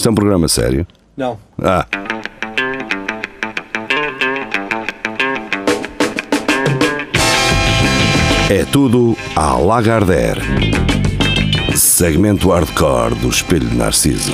[0.00, 0.86] Isto é um programa sério?
[1.14, 1.38] Não.
[1.62, 1.86] Ah.
[8.48, 10.40] É tudo à Lagardère.
[11.76, 14.32] Segmento hardcore do Espelho de Narciso.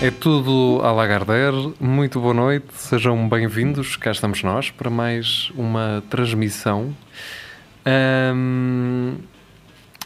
[0.00, 1.72] É tudo à Lagardère.
[1.80, 3.96] Muito boa noite, sejam bem-vindos.
[3.96, 6.94] Cá estamos nós para mais uma transmissão.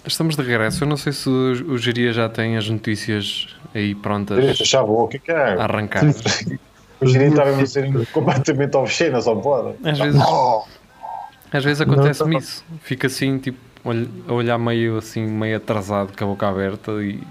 [0.06, 0.84] Estamos de regresso.
[0.84, 5.04] Eu não sei se o Geria já tem as notícias aí prontas Deixa, já vou.
[5.04, 5.52] O que é que é?
[5.60, 6.04] arrancar.
[7.02, 9.74] O gerente estava a ser completamente obscena, só pode.
[9.82, 10.64] Às vezes, Oh,
[11.50, 12.62] às vezes acontece-me isso.
[12.82, 13.58] Fica assim, tipo,
[14.28, 17.22] a olhar meio assim, meio atrasado, com a boca aberta e.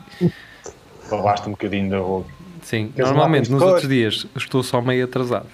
[1.07, 2.31] Babaste um bocadinho da boca.
[2.63, 5.45] Sim, Queres normalmente nos outros dias estou só meio atrasado.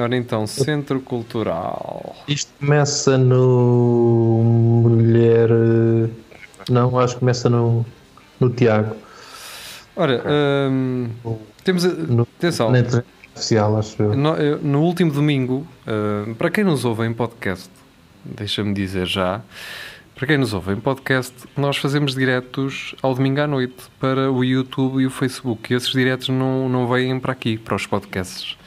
[0.00, 2.16] Ora então, Centro Cultural.
[2.26, 4.42] Isto começa no
[4.88, 5.48] Mulher.
[5.50, 6.08] eh,
[6.68, 7.84] Não, acho que começa no,
[8.40, 8.96] no Tiago.
[9.96, 10.22] Ora,
[11.64, 11.84] temos.
[11.84, 12.78] a- No, Atenção, na
[13.34, 14.16] oficial, acho eu.
[14.16, 17.68] no, eu- no último domingo, ahm, para quem nos ouve em podcast,
[18.24, 19.40] deixa-me dizer já,
[20.18, 24.42] para quem nos ouve em podcast, nós fazemos diretos ao domingo à noite para o
[24.42, 25.72] YouTube e o Facebook.
[25.72, 28.58] E esses diretos não, não vêm para aqui, para os podcasts.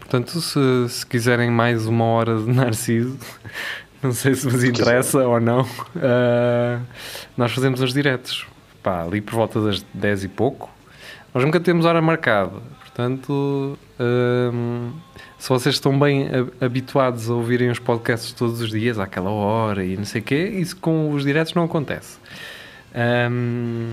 [0.00, 3.16] Portanto, se, se quiserem mais uma hora de Narciso,
[4.02, 6.80] não sei se vos interessa ou não, ah,
[7.36, 8.44] nós fazemos os diretos.
[8.82, 10.68] Pá, ali por volta das 10 e pouco.
[11.32, 12.60] Nós nunca temos hora marcada.
[12.96, 14.90] Portanto, hum,
[15.38, 19.84] se vocês estão bem ha- habituados a ouvirem os podcasts todos os dias, àquela hora
[19.84, 22.16] e não sei o quê, isso com os diretos não acontece.
[23.30, 23.92] Hum,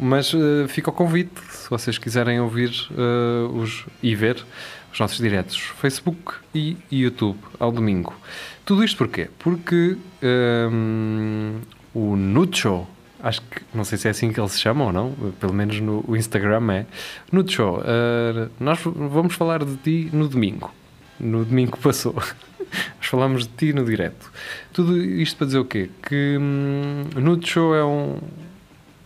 [0.00, 4.42] mas eh, fica o convite, se vocês quiserem ouvir eh, os, e ver
[4.90, 8.14] os nossos diretos, Facebook e YouTube, ao domingo.
[8.64, 9.28] Tudo isto porquê?
[9.40, 9.98] Porque
[10.72, 11.56] hum,
[11.92, 12.86] o Nucho,
[13.22, 15.80] acho que, não sei se é assim que ele se chama ou não, pelo menos
[15.80, 16.86] no Instagram é,
[17.30, 20.72] Nucho, eh, nós vamos falar de ti no domingo,
[21.18, 22.14] no domingo que passou.
[22.14, 24.30] Nós falamos de ti no direto.
[24.72, 25.90] Tudo isto para dizer o quê?
[26.02, 28.18] Que hum, Nucho é um,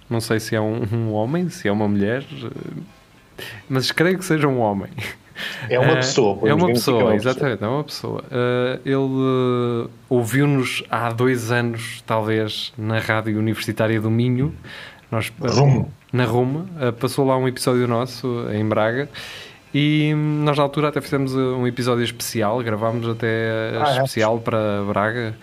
[0.09, 4.25] não sei se é um, um homem, se é uma mulher, eh, mas creio que
[4.25, 4.91] seja um homem.
[5.69, 6.49] É uma Eh, pessoa.
[6.49, 8.25] É uma que pessoa, é uma exatamente, é uma pessoa.
[8.31, 14.55] Eh, ele eh, ouviu-nos há dois anos, talvez, na Rádio Universitária do Minho.
[15.11, 15.85] Nós, eh.
[16.13, 16.67] Na Roma.
[16.81, 19.09] Eh, passou lá um episódio nosso, em Braga.
[19.75, 22.59] E hum, nós, na altura, até fizemos um episódio especial.
[22.63, 23.97] Gravámos até Ah, é?
[23.97, 25.35] especial para Braga,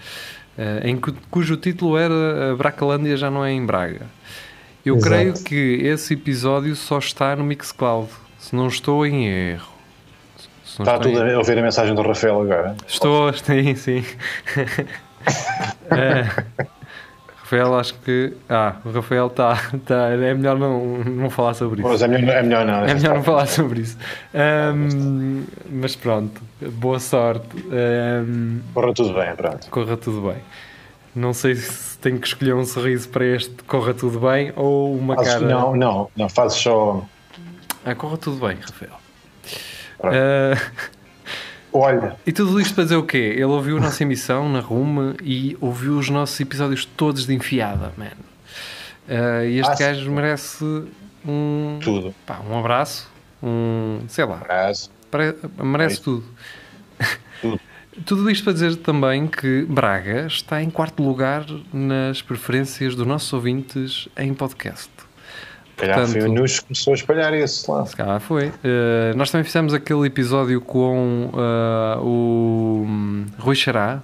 [0.84, 4.08] em cu- cujo título era Bracalândia já não é em Braga.
[4.86, 5.10] Eu Exato.
[5.14, 9.73] creio que esse episódio só está no Mixcloud, se não estou em erro.
[10.80, 12.76] Está estou tudo a ouvir a mensagem do Rafael agora.
[12.88, 14.04] Estou, sim, sim.
[15.92, 16.24] É,
[17.38, 18.34] Rafael, acho que.
[18.50, 19.56] Ah, o Rafael está.
[19.86, 21.88] Tá, é melhor não, não falar sobre isso.
[21.90, 22.86] Mas é melhor, é melhor não.
[22.86, 23.98] É melhor não falar sobre isso.
[24.34, 27.48] Ahm, mas pronto, boa sorte.
[27.72, 29.70] Ahm, Corra tudo bem, pronto.
[29.70, 30.38] corra tudo bem.
[31.16, 35.16] Não sei se tenho que escolher um sorriso para este corra tudo bem ou uma
[35.16, 35.46] Fazes- cara.
[35.46, 37.04] Não, não, não, fazes só.
[37.86, 39.03] Ah, corra tudo bem, Rafael.
[40.04, 40.58] Ah,
[41.76, 43.18] Olha, E tudo isto para dizer o quê?
[43.36, 47.92] Ele ouviu a nossa emissão na Ruma e ouviu os nossos episódios todos de enfiada,
[47.98, 48.12] man.
[49.08, 50.10] Uh, e este Ah, gajo sim.
[50.12, 50.64] merece
[51.26, 52.14] um, tudo.
[52.28, 53.10] pá, um abraço,
[53.42, 56.24] um, sei lá, Mas, pare- merece É tudo.
[57.42, 57.60] Tudo.
[58.08, 63.32] Tudo isto para dizer também que Braga está em quarto lugar nas preferências dos nossos
[63.34, 64.90] ouvintes em podcast.
[65.78, 67.86] Calhar foi Portanto- o Nunes que começou a espalhar isso lá.
[67.86, 68.48] Se calhar foi.
[68.48, 74.02] Uh, nós também fizemos aquele episódio com uh, o hum, Rui Xará,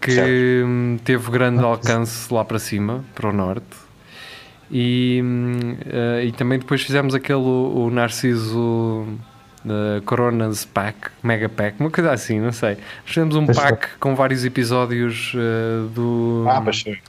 [0.00, 1.00] que Certo.
[1.04, 3.66] teve grande alcance lá para cima, para o norte.
[4.70, 9.06] E, uh, e também depois fizemos aquele, o Narciso
[9.66, 12.76] uh, Coronas Pack, Mega Pack, uma coisa assim, não sei.
[13.04, 16.62] Fizemos um pack com vários episódios uh, do, Ah,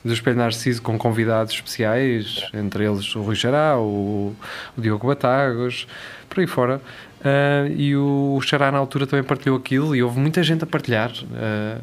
[0.03, 4.36] do Espelho Narciso com convidados especiais, entre eles o Rui Xará, o,
[4.77, 5.88] o Diogo Batagos,
[6.30, 6.81] por aí fora.
[7.24, 11.12] Ah, e o Xará na altura também partilhou aquilo e houve muita gente a partilhar.
[11.36, 11.80] Ah,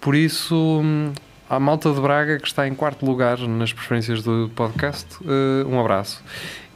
[0.00, 1.12] por isso, hum,
[1.48, 5.80] a malta de Braga que está em quarto lugar nas preferências do podcast, ah, um
[5.80, 6.22] abraço.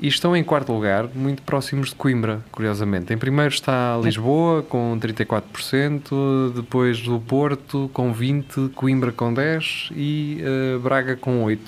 [0.04, 3.14] E estão em quarto lugar, muito próximos de Coimbra, curiosamente.
[3.14, 10.42] Em primeiro está Lisboa, com 34%, depois do Porto, com 20%, Coimbra com 10% e
[10.44, 11.58] eh, Braga com 8%.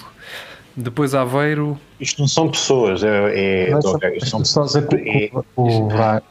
[0.77, 1.81] Depois Aveiro.
[1.99, 5.89] Isto não são pessoas, é, é, Mas isto são só dizer que é- o,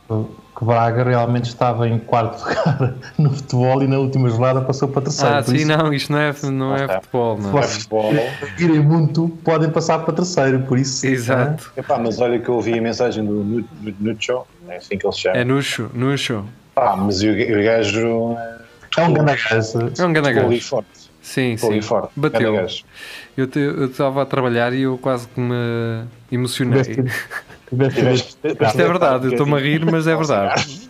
[0.08, 4.88] o que Braga realmente estava em quarto lugar no futebol e na última jornada passou
[4.88, 5.36] para terceiro.
[5.36, 7.60] Ah, sim, isso, não, isto não é, não é futebol, não.
[7.60, 8.12] é futebol.
[8.14, 10.60] Se virem muito, podem passar para terceiro.
[10.62, 11.72] Por isso, Exato.
[11.76, 15.06] Epá, mas olha que eu ouvi a mensagem do Nu- Nu- Nucho, é assim que
[15.06, 15.38] ele se chama.
[15.38, 16.46] É Nuxo, Nuxo.
[16.74, 18.38] Pá, mas o, o gajo
[18.98, 19.92] é um grande gajo.
[20.00, 20.62] É um grande gajo.
[20.62, 20.90] forte.
[21.22, 21.82] Sim, sim.
[21.82, 22.12] forte.
[22.16, 22.56] Bateu.
[23.36, 26.84] Eu estava a trabalhar e eu quase que me emocionei.
[28.14, 30.90] Isto é verdade, eu estou-me a rir, mas é verdade.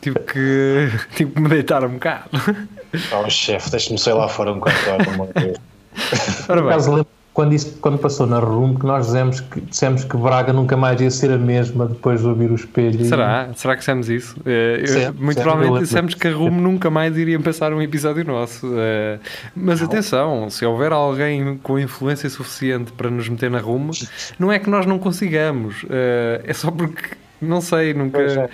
[0.00, 2.30] Tive que, tive que me deitar um bocado.
[3.12, 4.78] Oh, chefe, deixa-me sair lá fora um bocado.
[6.48, 10.54] Ora bem, quando, isso, quando passou na RUM que nós dissemos que, dissemos que Braga
[10.54, 12.98] nunca mais ia ser a mesma depois de ouvir o espelho.
[13.02, 13.50] e- será?
[13.54, 14.36] Será que dissemos isso?
[14.46, 17.82] Eh, eu- Sim, muito sim, provavelmente dissemos que a Rumo nunca mais iria pensar um
[17.82, 18.66] episódio nosso.
[18.74, 19.18] Eh,
[19.54, 23.90] mas atenção, se houver alguém com influência suficiente para nos meter na Rumo,
[24.38, 25.84] não é que nós não consigamos.
[25.90, 28.48] eh, é só porque, não sei, nunca.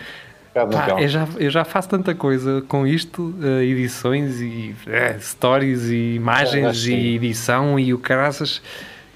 [0.55, 0.67] É.
[0.67, 5.85] Pá, eu, já, eu já faço tanta coisa com isto, eh, edições e eh, stories
[5.85, 6.95] e imagens sim.
[6.95, 8.61] e edição e o caraças,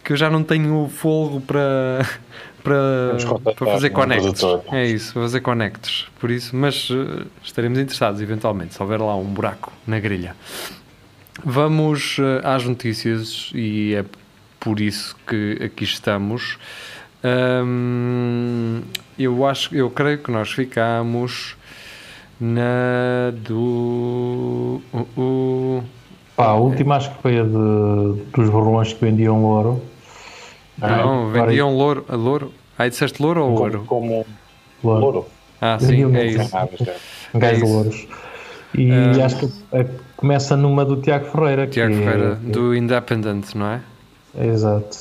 [0.03, 2.07] que eu já não tenho fogo para,
[2.65, 4.41] para, para fazer connects.
[4.41, 4.75] produtor.
[4.75, 6.07] É isso, fazer connects.
[6.19, 10.35] Por isso, mas eh, estaremos interessados eventualmente, se houver lá um buraco na grelha.
[11.45, 14.07] Vamos às notícias e é
[14.59, 16.59] por isso que aqui estamos.
[17.27, 18.83] Hum,
[19.19, 21.57] eu acho, eu creio que nós ficamos
[22.41, 25.83] na do uh, uh,
[26.37, 29.83] Pá, a última acho que foi a de, dos borrões que vendiam ouro.
[30.79, 32.53] não, agora vendiam louro, a louro.
[32.79, 33.85] Ah, disseste louro ou ouro?
[33.87, 34.27] Como, como
[34.85, 35.01] Louro.
[35.01, 35.27] louro.
[35.61, 36.43] Ah, sim, Vendiam é louro.
[36.43, 36.57] isso.
[36.57, 36.97] Ah, mas é.
[37.35, 38.07] Um gajo É louros.
[38.75, 39.25] E Ah.
[39.25, 39.87] acho que a-
[40.17, 41.67] começa numa do Tiago Ferreira.
[41.67, 43.81] Tiago que é- Ferreira, do Independent, não é?
[44.39, 44.95] Exato.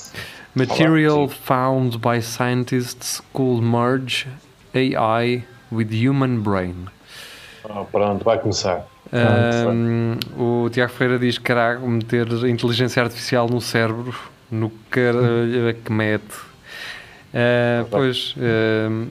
[0.56, 4.26] Material found by scientists could merge
[4.74, 6.90] AI with human brain.
[7.70, 8.86] Ah, pronto, vai começar.
[9.12, 14.16] Ahm, o Tiago Ferreira diz: caraca, meter inteligência artificial no cérebro,
[14.50, 16.24] no caralho que mete.
[17.34, 19.08] Ah, pois, ahm,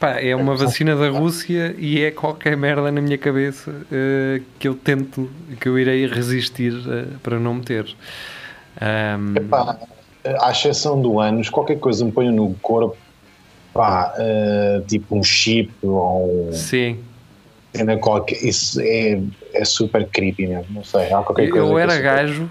[0.00, 4.68] pá, é uma vacina da Rússia e é qualquer merda na minha cabeça ah, que
[4.68, 5.30] eu tento,
[5.60, 6.72] que eu irei resistir
[7.22, 7.94] para não meter.
[8.80, 9.78] Ahm, Epá,
[10.40, 12.96] à exceção do anos, qualquer coisa me ponha no corpo,
[13.72, 16.98] pá, eh, tipo um chip ou um sim,
[18.00, 19.20] qualquer, isso é,
[19.54, 22.50] é super creepy mesmo, não sei, há qualquer coisa eu que era gajo.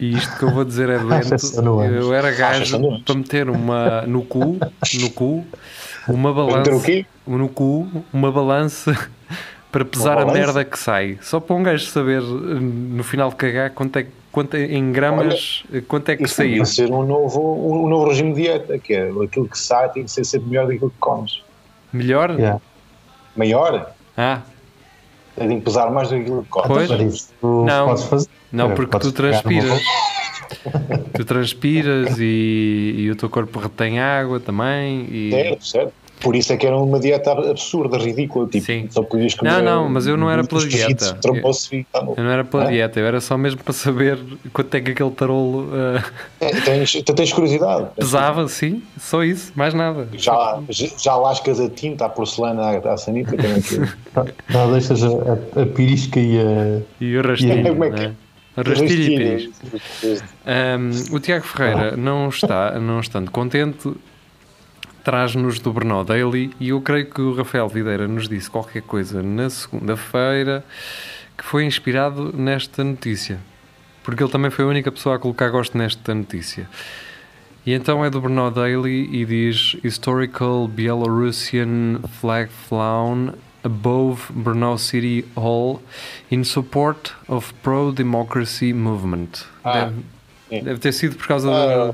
[0.00, 1.56] E isto que eu vou dizer é ânus.
[1.56, 3.02] Eu era gajo ânus.
[3.02, 4.58] para meter uma no cu,
[5.00, 5.44] no cu,
[6.08, 6.70] uma balança,
[7.24, 8.96] no cu, uma balança
[9.70, 11.18] para pesar a merda que sai.
[11.22, 14.90] Só para um gajo saber eh, no final de cagar quanto é, quanto é- em
[14.90, 16.48] gramas, eh, quanto é que Isso saiu.
[16.50, 17.40] devia ser um novo,
[17.84, 20.66] um novo regime de dieta, que é aquilo que sai tem que ser sempre melhor
[20.66, 21.42] do que que comes.
[21.92, 22.30] Melhor?
[22.30, 22.60] Yeah.
[23.36, 24.40] Maior, Ah,
[25.36, 26.88] tem que pesar mais do que aquilo que comes.
[26.88, 27.14] Pois.
[27.14, 27.94] Isso, tu Não.
[28.52, 29.80] não, Olha, porque tu transpiras.
[31.14, 35.06] Tu transpiras e, e o teu corpo retém água também.
[35.10, 35.30] E...
[35.30, 35.92] Certo, certo.
[36.22, 38.46] Por isso é que era uma dieta absurda, ridícula.
[38.48, 38.86] Tipo, Sim.
[38.90, 39.50] Só podias comer.
[39.50, 41.18] Não, não, mas eu não era pela dieta.
[41.72, 42.14] e tá bom.
[42.16, 42.70] Eu não era pela Ah.
[42.70, 44.18] dieta, eu era só mesmo para saber
[44.52, 46.02] quanto é que aquele tarolo eh,
[46.40, 47.88] É, tens, tu tens curiosidade.
[47.96, 50.08] pesava, sim, só isso, mais nada.
[50.14, 50.60] Já,
[50.98, 53.36] já lascas a tinta, a porcelana, à, à sanita.
[53.36, 53.88] Também aquilo.
[54.50, 56.80] Não, deixas a, a, a pirisca e a.
[57.00, 58.14] E o rastilho, Como é que- né?
[58.54, 59.50] Rastilho e piris.
[59.72, 60.22] Rastilho.
[61.10, 63.90] Um, o Tiago Ferreira não está, não estando contente,
[65.04, 69.22] traz-nos do Brno Daily e eu creio que o Rafael Videira nos disse qualquer coisa
[69.22, 70.64] na segunda-feira
[71.36, 73.38] que foi inspirado nesta notícia.
[74.02, 76.68] Porque ele também foi a única pessoa a colocar gosto nesta notícia.
[77.64, 83.32] E então é do Brno Daily e diz Historical Belarusian flag flown
[83.64, 85.80] above Brno City Hall
[86.30, 89.28] in support of pro-democracy movement.
[89.62, 89.94] Ah, deve,
[90.48, 90.64] sim.
[90.64, 91.92] deve ter sido por causa Ah,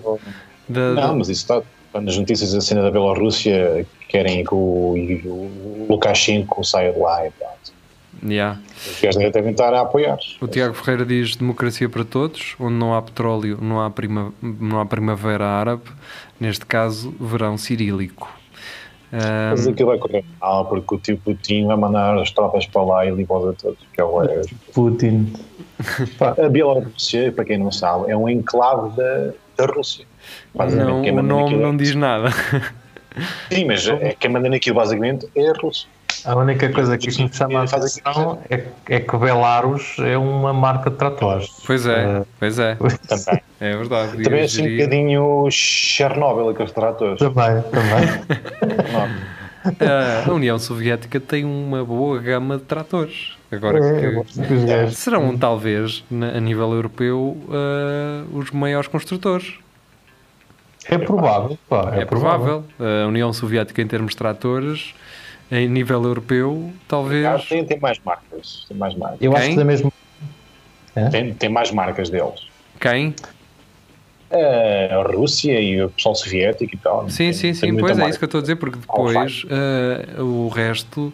[0.67, 1.63] da, da- não, mas isso está.
[2.01, 7.31] Nas notícias da cena da Bielorrússia querem que o, o Lukashenko saia de lá e
[7.31, 7.79] pronto.
[8.25, 8.61] Yeah.
[8.85, 10.19] Os gajos devem estar a apoiar.
[10.41, 14.81] O Tiago Ferreira diz democracia para todos, onde não há petróleo, não há, prima, não
[14.81, 15.85] há primavera árabe,
[16.41, 18.29] neste caso, verão cirílico.
[19.13, 22.83] Ahm, Mas aquilo vai correr mal, porque o tio Putin vai mandar as tropas para
[22.83, 23.79] lá e limpar a todos.
[23.93, 24.43] Que é o, é,
[24.75, 25.33] Putin.
[26.21, 30.05] a Bielorrússia, para quem não sabe, é um enclave da, da Rússia.
[30.55, 32.31] Não, quem o nome naquilo é- não diz nada.
[33.51, 35.89] Sim, mas é, quem manda naquilo basicamente é a Rússia.
[36.25, 40.53] A única coisa que isto me chama a atenção é, é que Belarus é uma
[40.53, 41.49] marca de tratores.
[41.67, 42.75] Pois é, Eh, pois é.
[42.77, 43.43] Também.
[43.61, 44.23] É verdade.
[44.23, 47.19] Também Eu assim um diria- bocadinho Chernobyl, aqueles tratores.
[47.19, 49.09] Também, também.
[50.29, 53.37] a União Soviética tem uma boa gama de tratores.
[53.51, 54.23] Agora É,
[54.87, 59.55] que- serão talvez na- a nível europeu eh, os maiores construtores.
[60.91, 62.65] É provável, pá, É, provável.
[62.81, 64.95] A União Soviética em termos de tratores,
[65.51, 67.45] em nível europeu, Ah, talvez.
[67.49, 68.65] tem, tem mais marcas.
[68.69, 69.19] Tem mais marcas.
[69.21, 69.51] Eu acho Quem?
[69.53, 69.93] que da mesma.
[71.11, 72.47] Tem, tem mais marcas deles.
[72.81, 73.15] Quem?
[74.31, 77.09] A Rússia e o pessoal soviético e tal.
[77.09, 77.77] Sim, Tem- sim, sim.
[77.77, 78.11] Pois é marca.
[78.11, 81.13] isso que eu estou a dizer, porque depois eh, o resto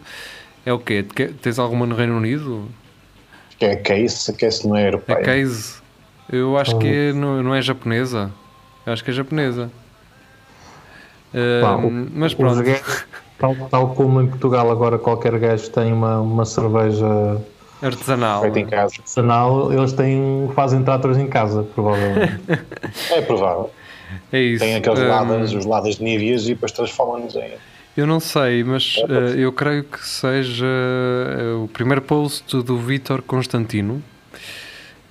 [0.65, 1.03] é o quê?
[1.03, 2.67] Que- Tens alguma no Reino Unido?
[3.57, 5.21] Que é case, case não é A europeia.
[5.21, 5.75] Case.
[6.29, 8.31] Eu acho que é- não, não é japonesa.
[8.85, 9.69] Eu acho que é japonesa.
[11.61, 12.63] Pá, o- mas pronto.
[12.63, 13.05] gajos,
[13.37, 17.05] tal, tal como em Portugal agora qualquer gajo tem uma, uma cerveja
[17.81, 18.41] Artesanal.
[18.41, 18.95] Feito em casa.
[18.97, 22.39] artesanal, eles têm, fazem tratores em casa, provavelmente.
[23.11, 23.69] É provável.
[24.31, 24.63] É isso.
[24.63, 27.51] Tem aqueles Eh, ladas, os ladas de níveas e depois transformam-nos em.
[27.97, 29.39] Eu não sei, mas É, ser.
[29.39, 34.01] eu creio que seja eh, o primeiro post do Vítor Constantino.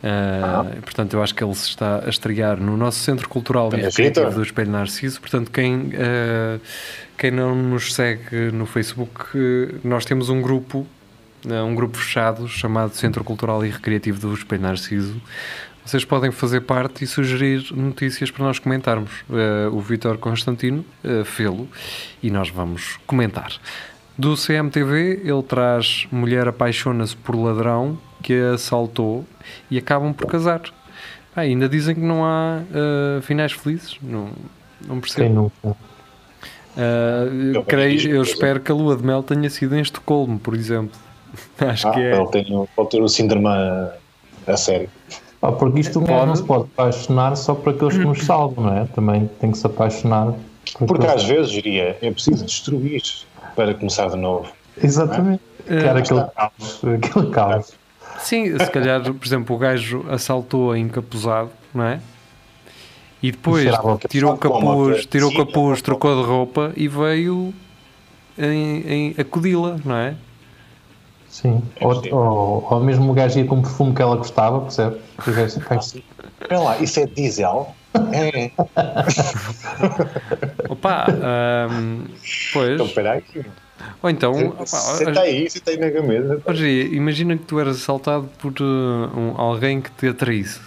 [0.06, 0.66] Ah.
[0.82, 4.30] Portanto, eu acho que ele se está a estrear no nosso Centro Cultural e Recreativo
[4.30, 5.18] do Espelho Narciso.
[5.18, 6.58] Portanto, quem, eh,
[7.16, 10.86] quem não nos segue no Facebook, eh, nós temos um grupo,
[11.48, 15.18] eh, um grupo fechado chamado Centro Cultural e Recreativo do Espelho Narciso.
[15.86, 19.10] Vocês podem fazer parte e sugerir notícias para nós comentarmos.
[19.70, 21.68] O Vítor Constantino uh, fê-lo
[22.22, 23.52] e nós vamos comentar.
[24.16, 29.24] Do CMTV, ele traz Mulher apaixona-se por ladrão que a assaltou
[29.70, 30.62] e acabam por casar.
[31.36, 33.96] Ah, ainda dizem que não há eh, finais felizes.
[34.02, 34.30] Não,
[34.80, 35.34] não Quem percebo.
[35.62, 35.76] nunca?
[36.76, 40.38] Ah, eu, creio, vejo eu espero que a lua de mel tenha sido em Estocolmo,
[40.38, 40.96] por exemplo.
[41.58, 42.16] Acho Ah, que é.
[42.16, 43.92] ele tem, pode ter o síndrome a,
[44.46, 44.88] a sério.
[45.40, 48.78] Pá, porque isto um não se pode apaixonar só por aqueles que nos salvam, não
[48.78, 48.86] é?
[48.86, 50.32] Também tem que se apaixonar.
[50.78, 53.02] por Porque às vezes, diria, é preciso destruir
[53.54, 54.50] para começar de novo.
[54.82, 55.42] Exatamente.
[55.68, 56.80] É, Quer aquele caos.
[56.84, 57.72] Aquele caos.
[58.18, 62.00] Sim, se calhar, por exemplo, o gajo assaltou encapuzado, não é?
[63.22, 67.54] E depois a tirou o capuz, tirou o capuz, trocou de roupa e veio
[68.38, 70.14] em, em acudi-la, não é?
[71.28, 71.62] Sim.
[71.80, 75.00] É Ou, ou, ou mesmo o gajo ia com o perfume que ela gostava, percebe?
[75.26, 77.74] O gajo, Espera lá, isso é diesel?
[78.12, 78.50] É.
[80.68, 82.04] Opa, ahm,
[82.52, 82.74] pois.
[82.74, 83.24] Então, espera aí.
[84.02, 86.40] Ou então, opa, Senta aí, senta aí na camisa.
[86.46, 88.64] hoje, imagina que tu eras assaltado por uh,
[89.18, 90.60] um- alguém que te atraísse.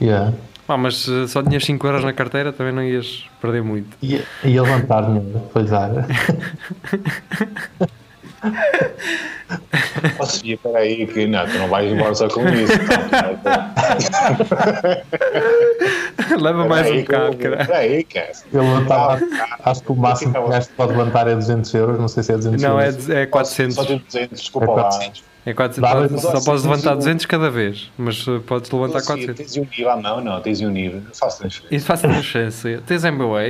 [0.00, 0.32] yeah.
[0.68, 3.96] Ah, mas uh, só tinhas 5 euros na carteira, também não ias perder muito.
[4.02, 5.90] Ia, ia levantar dinheiro para lhe dar.
[10.16, 12.72] Posso ir, espera aí, que não, tu não vais embora só com isso.
[16.40, 17.76] Leva mais um bocado, cara.
[17.76, 18.32] aí, cara.
[18.52, 19.20] Ele levantava,
[19.64, 22.32] acho que o máximo que o gajo pode levantar é 200 euros, não sei se
[22.32, 23.10] é 200 Não, é, euros.
[23.10, 23.74] é 400.
[23.76, 24.82] Só tem 200, desculpa É lá.
[24.84, 25.24] 400.
[25.46, 25.90] É 400.
[25.90, 28.70] Dava- Pode- só Mas, podes assim, levantar tens um- 200 cada vez, mas uh, podes
[28.70, 29.36] levantar Assim, 400.
[29.36, 31.02] Tens um nível, ah, não, não, tens um nível.
[31.14, 31.76] Faço transferência.
[31.76, 32.82] Isso faz transferência.
[32.86, 33.42] Tens MBA?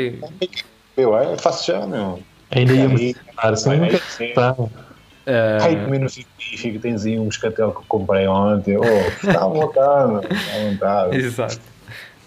[0.99, 2.21] É, faço já, meu.
[2.51, 4.33] Ainda íamos Aí, tentar, assim, aí, nunca sim.
[5.27, 8.77] Uh, Ai, comer no frigorífico, tens aí um moscatel que comprei ontem.
[8.77, 11.17] Oh, está à vontade, está à vontade.
[11.17, 11.61] Exato.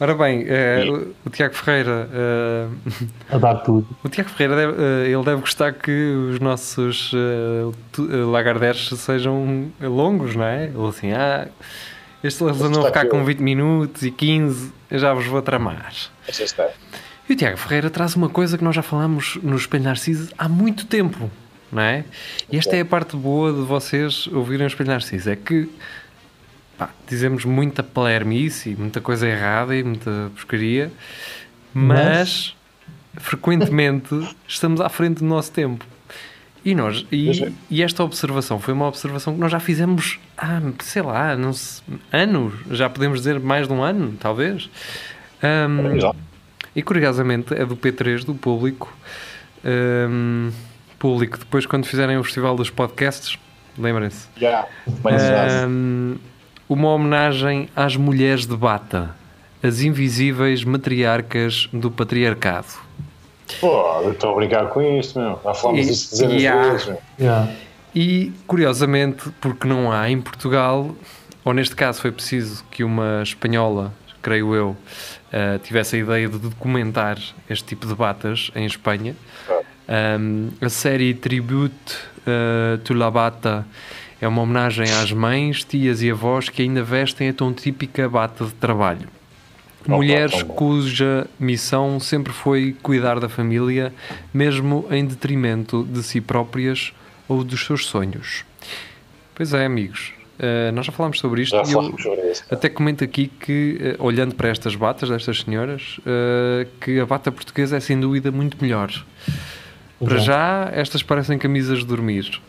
[0.02, 2.68] Ora bem, E- o, o Tiago Ferreira, eh,
[3.32, 3.88] a dar tudo.
[4.04, 5.92] o Tiago Ferreira deve, eh, ele deve gostar que
[6.32, 7.12] os nossos
[8.32, 10.66] lagarderes sejam longos, não é?
[10.66, 11.48] Ele assim, ah,
[12.24, 13.24] estes eles andam a está ficar com ó.
[13.26, 15.92] 20 minutos e 15, eu já vos vou tramar.
[16.28, 16.70] Estar.
[17.30, 20.48] E o Tiago Ferreira traz uma coisa que nós já falamos no Espelho Narciso há
[20.50, 21.30] muito tempo,
[21.72, 22.04] não é?
[22.52, 25.70] E esta é a parte boa de vocês ouvirem o Espelho Narciso, é que
[26.78, 30.92] pá, dizemos muita palermice muita coisa errada e muita porcaria,
[31.74, 32.56] mas,
[33.16, 34.10] frequentemente
[34.48, 35.86] estamos à frente do nosso tempo.
[36.66, 41.02] E, nós, e, e esta observação foi uma observação que nós já fizemos há, sei
[41.02, 44.70] lá, não se- anos, já podemos dizer mais de um ano, talvez.
[46.02, 46.14] Já.
[46.76, 48.94] e curiosamente é do P3, do público.
[49.64, 50.52] Hum,
[51.00, 53.40] público, depois quando fizerem o Festival dos Podcasts,
[53.78, 54.28] lembrem-se.
[54.38, 54.68] Já.
[55.68, 56.18] Hum,
[56.68, 59.16] uma homenagem às mulheres de bata,
[59.64, 62.68] as invisíveis matriarcas do patriarcado.
[63.60, 65.40] Pô, eu estou a brincar com isto, meu.
[65.44, 66.70] Já falamos E- dezenas de Yeah.
[66.72, 66.98] vezes, meu.
[67.20, 67.52] Yeah.
[67.96, 70.96] E curiosamente, porque não há em Portugal,
[71.44, 73.92] ou neste caso foi preciso que uma espanhola,
[74.22, 74.78] creio eu,
[75.32, 77.18] eh, tivesse a ideia de documentar
[77.50, 79.16] este tipo de batas em Espanha.
[79.90, 81.74] Um, a série Tribute
[82.20, 83.66] uh, to la bata
[84.22, 88.46] é uma homenagem às mães, tias e avós que ainda vestem a tão típica bata
[88.46, 89.08] de trabalho.
[89.88, 93.92] Mulheres cuja missão sempre foi cuidar da família,
[94.32, 96.94] mesmo em detrimento de si próprias
[97.28, 98.46] ou dos seus sonhos.
[99.34, 102.44] Pois é, amigos, uh, nós já falámos sobre isto Já e eu sobre isso.
[102.52, 106.00] até comento aqui que, eh, olhando para estas batas destas senhoras,
[106.80, 108.92] que a bata portuguesa é sem dúvida muito melhor.
[110.00, 110.26] Para Exato.
[110.26, 112.42] já, estas parecem camisas de dormir.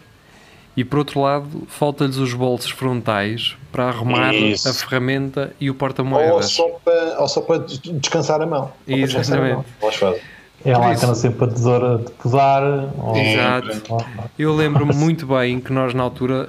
[0.76, 4.68] E por outro lado, falta-lhes os bolsos frontais para arrumar Isso.
[4.68, 6.56] a ferramenta e o Ou porta-moedas.
[6.84, 8.66] para, ou só para des- descansar a mão.
[8.66, 9.64] Só para descansar a mão.
[9.82, 10.22] Exatamente.
[10.64, 12.62] É lá anda sempre a tesoura de podar.
[12.98, 13.82] ou- Exato.
[13.88, 14.04] ou-
[14.38, 16.46] Eu lembro-me muito bem que nós, na altura,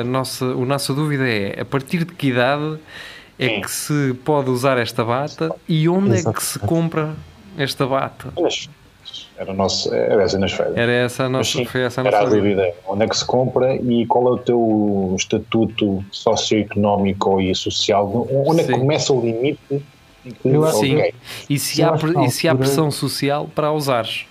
[0.00, 2.78] a nossa, a nossa dúvida é a partir de que idade
[3.38, 3.60] é Sim.
[3.62, 7.14] que se pode usar esta bata e onde é que se compra
[7.58, 8.28] esta bata?
[8.40, 8.68] Mas
[9.36, 10.76] Era, nosso, era assim nas férias.
[10.76, 12.62] Era essa a Mas nossa, sim, foi essa a era a nossa dúvida.
[12.62, 12.76] dúvida.
[12.86, 18.28] Onde é que se compra e qual é o teu estatuto socioeconómico e social?
[18.46, 18.78] Onde é que Sim.
[18.80, 19.82] começa o limite?
[20.44, 21.02] Eu acho- Sim.
[21.50, 21.94] E se, há,
[22.26, 24.24] e se há pressão social para a usares?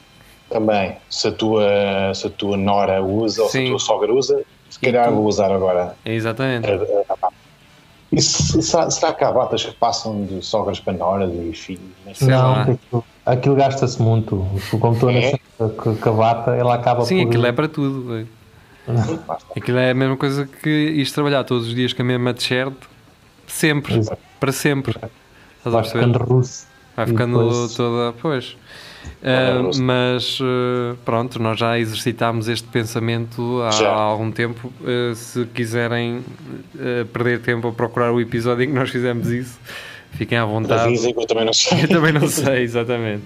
[0.50, 1.64] Também, se a, tua,
[2.14, 3.66] se a tua nora usa ou se Sim.
[3.66, 5.96] a tua sogra usa, se calhar vou usar agora.
[6.06, 6.68] Exatamente.
[6.70, 6.74] a-
[7.10, 7.30] a- a.
[8.16, 11.82] E se- será, será que há batas que passam de sogras para noras e filhos?
[12.22, 12.28] Lá.
[12.28, 14.46] Não, aquilo, aquilo gasta-se muito.
[14.80, 15.32] Como estou É?
[15.60, 17.28] na que, a bata, ela acaba Sim, por.
[17.30, 18.28] aquilo é para tudo.
[18.88, 19.38] Está.
[19.56, 22.74] Aquilo é a mesma coisa que ires trabalhar todos os dias com a mesma t-shirt,
[23.48, 24.22] sempre, Exato.
[24.40, 24.92] para sempre.
[24.92, 25.08] Estás
[25.66, 26.68] a Vai ficando russo.
[26.96, 28.14] Vai ficando depois- toda.
[28.22, 28.58] Pois.
[29.62, 29.82] Russa.
[29.82, 34.72] mas ah, pronto, nós já exercitámos este pensamento há, há algum tempo.
[34.84, 36.24] Ah, se quiserem
[37.14, 39.60] perder tempo a procurar o episódio em que nós fizemos isso,
[40.12, 40.98] fiquem à vontade.
[40.98, 41.84] Que eu também não sei.
[41.84, 43.24] Eu também não sei, exatamente.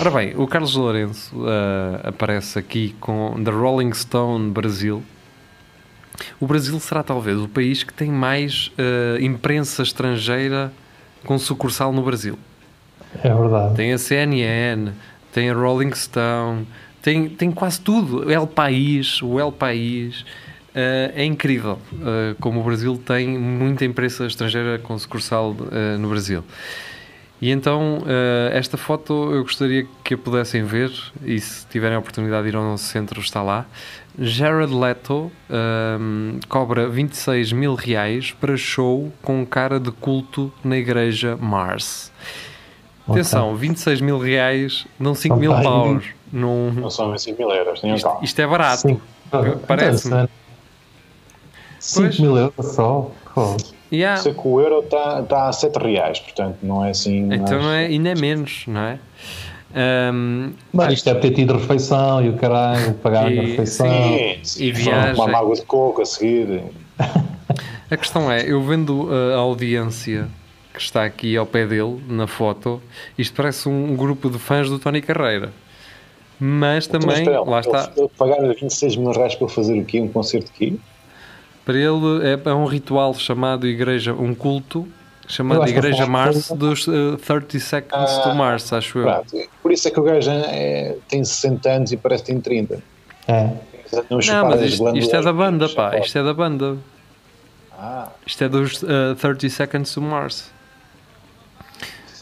[0.00, 1.34] Ora bem, o Carlos Lourenço
[2.04, 5.02] aparece aqui com The Rolling Stone Brasil.
[6.40, 8.70] O Brasil será talvez o país que tem mais
[9.20, 10.72] imprensa estrangeira
[11.24, 12.38] com sucursal no Brasil.
[13.22, 13.74] É verdade.
[13.74, 14.92] Tem a CNN,
[15.32, 16.66] tem a Rolling Stone,
[17.02, 18.30] tem, tem quase tudo.
[18.30, 20.24] El País, o El País.
[20.74, 26.08] eh, é incrível eh, como o Brasil tem muita imprensa estrangeira com sucursal eh, no
[26.08, 26.42] Brasil.
[27.40, 28.04] E então,
[28.52, 30.92] esta foto eu gostaria que a pudessem ver,
[31.24, 33.66] e se tiverem a oportunidade de ir ao nosso centro, está lá.
[34.16, 41.36] Jared Leto ehm, cobra 26 mil reais para show com cara de culto na igreja
[41.36, 42.12] Mars.
[43.08, 46.04] Atenção, 26 mil reais, não 5 São mil paus.
[46.32, 48.82] Não, Não são 5 mil euros, isto, isto é barato.
[48.82, 49.00] Sim.
[49.66, 50.28] Parece-me.
[51.78, 52.20] 5 Pois.
[52.20, 53.10] mil euros só.
[53.34, 53.56] Pô.
[53.92, 54.22] Yeah.
[54.22, 57.24] Sei que o euro está tá a 7 reais, portanto não é assim.
[57.32, 58.98] Então mas- não é, ainda é menos, não é?
[59.74, 63.86] Ahm, Mas isto deve ter tido refeição e o caralho, pagar E- a refeição.
[63.90, 64.64] Sim, sim.
[64.64, 65.14] E viagem.
[65.22, 66.62] Uma água de coco a seguir.
[67.90, 70.28] a questão é, eu vendo uh, a audiência
[70.72, 72.80] que está aqui ao pé dele, na foto,
[73.18, 75.52] isto parece um grupo de fãs do Tony Carreira.
[76.40, 79.84] Mas Então, também, espera, lá está, Ele, ele pagar 26 mil reais para fazer o
[79.84, 80.00] quê?
[80.00, 80.80] Um concerto aqui?
[81.64, 84.88] para ele é, é um ritual chamado Igreja, um culto
[85.28, 89.04] chamado Igreja foto- Mars dos uh, 30 Seconds to Ah, Mars, acho eu.
[89.04, 89.48] Pronto.
[89.62, 92.82] Por isso é que o gajo é, tem 60 anos e parece que tem 30.
[93.28, 93.42] É.
[94.10, 95.96] Não, Não, mas as isto, isto é da banda, pá.
[95.98, 96.76] Isto é da banda.
[97.78, 100.50] Ah, Isto é dos uh, 30 Seconds to Mars.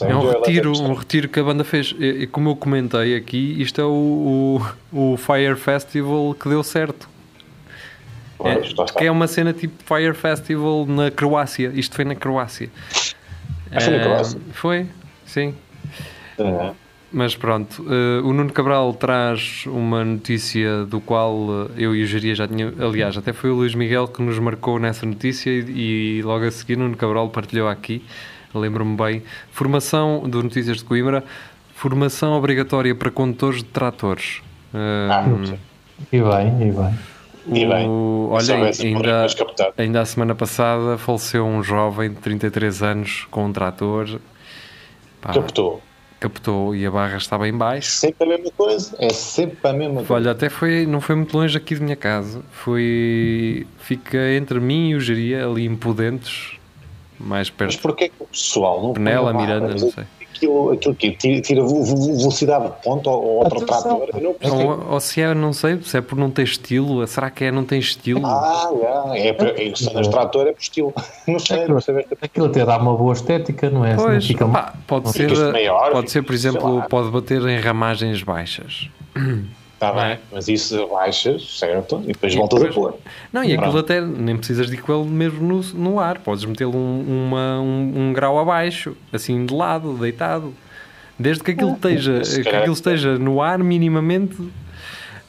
[0.01, 1.95] Sei É um retiro, um retiro que a banda fez.
[1.99, 4.61] E, como eu comentei aqui, isto é o,
[4.93, 7.09] o, o Fire Festival que deu certo.
[8.43, 8.85] É, Pois, está.
[8.97, 11.71] que é uma cena tipo Fire Festival na Croácia.
[11.75, 12.71] Isto foi na Croácia.
[13.71, 14.41] Ah, foi na Eh, Croácia?
[14.53, 14.87] Foi,
[15.27, 15.55] sim.
[16.39, 16.75] Ah,
[17.13, 22.07] Mas pronto, eh, o Nuno Cabral traz uma notícia do qual eh, eu e o
[22.07, 22.73] Jeria já tinha.
[22.79, 26.51] Aliás, até foi o Luís Miguel que nos marcou nessa notícia e, e logo a
[26.51, 28.03] seguir o Nuno Cabral partilhou aqui.
[28.55, 29.23] Lembro-me bem.
[29.53, 31.23] Formação do Notícias de Coimbra.
[31.75, 34.43] Formação obrigatória para condutores de tratores.
[34.75, 35.25] Ah,
[36.13, 36.95] E bem, e bem.
[37.47, 39.27] E bem, o- olha, ainda,
[39.79, 44.21] ainda a semana passada faleceu um jovem de 33 anos com um trator.
[45.23, 45.83] Pá, captou.
[46.21, 47.91] captou e a barra estava em baixo.
[47.93, 48.95] Sempre a mesma coisa.
[48.99, 50.13] É sempre a mesma coisa.
[50.15, 52.43] Olha, até foi, não foi muito longe aqui de minha casa.
[52.53, 53.67] Foi.
[53.79, 56.59] Fica entre mim e o Geria, ali impudentes,
[57.21, 57.83] mais Mas perto.
[57.83, 60.05] porquê que o pessoal não Penela, Miranda, não sei.
[60.35, 64.09] Aquilo, aquilo que tira, velocidade de ponta ao, ao outro trator.
[64.23, 64.63] Não percebo.
[64.63, 67.53] Ou, ou se é, não sei, se é por não ter estilo, será que é
[67.53, 68.25] não tem estilo?
[68.25, 69.17] Ah, já.
[69.19, 69.29] É,
[69.69, 70.95] é, se andas trator é por estilo.
[71.29, 72.07] Não sei, não sei.
[72.23, 73.95] Aquilo até dá uma boa estética, não é?
[73.95, 78.23] Pois, Não fica pá, pode ser, maior, pode ser, por exemplo, pode bater em ramagens
[78.23, 78.89] baixas.
[79.81, 80.09] Está Não é?
[80.17, 82.03] bem, mas isso baixas, certo?
[82.05, 83.01] E depois voltas a depois- pôr.
[83.33, 86.77] Não, e aquilo até nem precisas de com ele mesmo no, no ar, podes metê-lo
[86.77, 90.53] um, uma- um, um grau abaixo, assim de lado, deitado.
[91.19, 94.37] Desde que aquilo esteja, se que aquilo esteja no ar minimamente.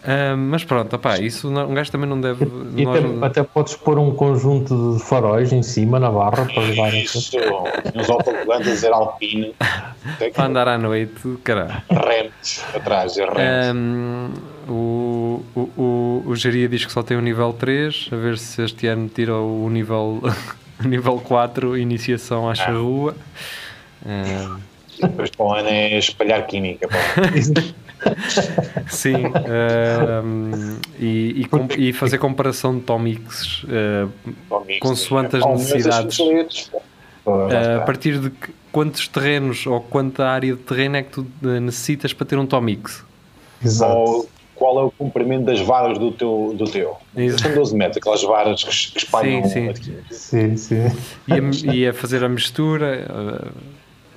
[0.04, 2.46] Ah, mas pronto, opá, isso não- um gajo também não deve.
[2.76, 6.62] E nós- até, até podes pôr um conjunto de faróis em cima na barra para
[6.64, 7.38] levar Isso,
[7.96, 8.92] uns autocolantes a dizer
[10.20, 11.84] que para andar à noite, caralho.
[12.74, 13.76] atrás, remos.
[13.76, 14.30] Um,
[14.68, 18.64] o, o, o, o Geria diz que só tem o nível 3, a ver se
[18.64, 20.22] este ano tira o nível,
[20.84, 23.16] o nível 4, iniciação à charrua.
[24.04, 24.58] Um,
[25.00, 26.88] Depois para o ano é espalhar química.
[28.88, 34.12] sim, um, e, e, com- e fazer comparação de tómicos uh.
[34.80, 36.72] Consoante as necessidades.
[37.26, 41.22] lá a partir de que- quantos terrenos ou quanta área de terreno é que tu
[41.44, 43.04] uh, necessitas para ter um Tomix.
[43.64, 43.94] Exato.
[43.94, 46.54] Ou qual é o comprimento das varas do teu?
[46.58, 46.96] Do teu?
[47.16, 47.44] Exato.
[47.44, 49.70] São 12 metros, aquelas varas que, que espalham Sim, sim.
[49.70, 49.98] aqui.
[50.12, 50.92] Sim, sim.
[51.28, 53.06] E a, e a fazer a mistura.
[53.10, 53.52] uh,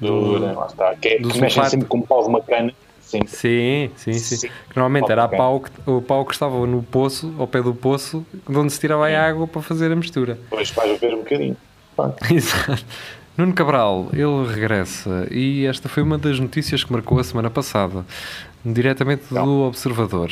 [0.00, 0.94] Dura, lá está.
[0.96, 2.72] Que, é- do que mexem sempre com pau de uma cana.
[3.06, 3.28] Sempre.
[3.28, 4.36] Sim, sim, sim.
[4.36, 4.48] Sim.
[4.74, 8.56] Normalmente era pau que, o pau que estava no poço, ao pé do poço, de
[8.56, 10.34] onde se tirava a água para fazer a mistura.
[10.34, 11.56] Depois vais ver um bocadinho.
[12.30, 12.84] Exato.
[13.36, 18.06] Nuno Cabral, ele regressa e esta foi uma das notícias que marcou a semana passada,
[18.64, 20.30] diretamente do Observador.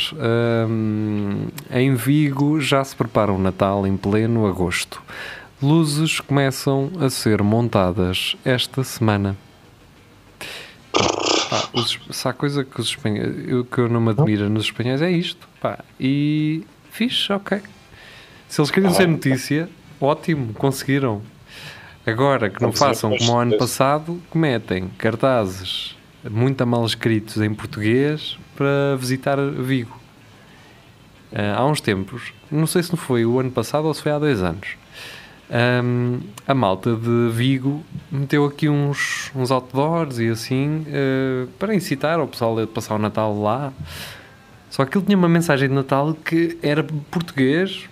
[0.69, 5.03] Hum, em Vigo já se prepara o Natal em pleno agosto.
[5.61, 9.37] Luzes começam a ser montadas esta semana.
[11.53, 14.65] Pá, os- se há coisa que os espanhóis, eu- que eu não me admira nos
[14.65, 15.47] espanhóis é isto.
[15.61, 17.61] Pá, e fixe, ok.
[18.49, 19.69] Se eles queriam ser notícia,
[20.01, 21.21] ótimo, conseguiram.
[22.07, 25.95] Agora que não façam como o ano passado, cometem cartazes
[26.31, 30.01] muito mal escritos em português para visitar Vigo.
[31.35, 34.13] Ah, há uns tempos, não sei se não foi o ano passado ou se foi
[34.13, 34.69] há dois anos,
[35.53, 42.19] ahm, a malta de Vigo meteu aqui uns, uns outdoors e assim eh, para incitar
[42.21, 43.73] o pessoal a passar o Natal lá.
[44.71, 47.85] Só que aquilo tinha uma mensagem de Natal que era português,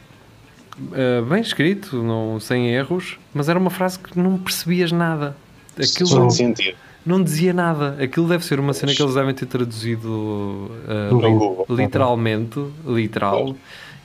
[0.95, 5.37] eh, bem escrito, não, sem erros, mas era uma frase que não percebias nada.
[5.79, 6.77] Aquilo Só não, sentido.
[7.05, 7.97] não dizia nada.
[8.03, 13.55] Aquilo deve ser uma cena que eles devem ter traduzido eh, No li- literalmente, literal,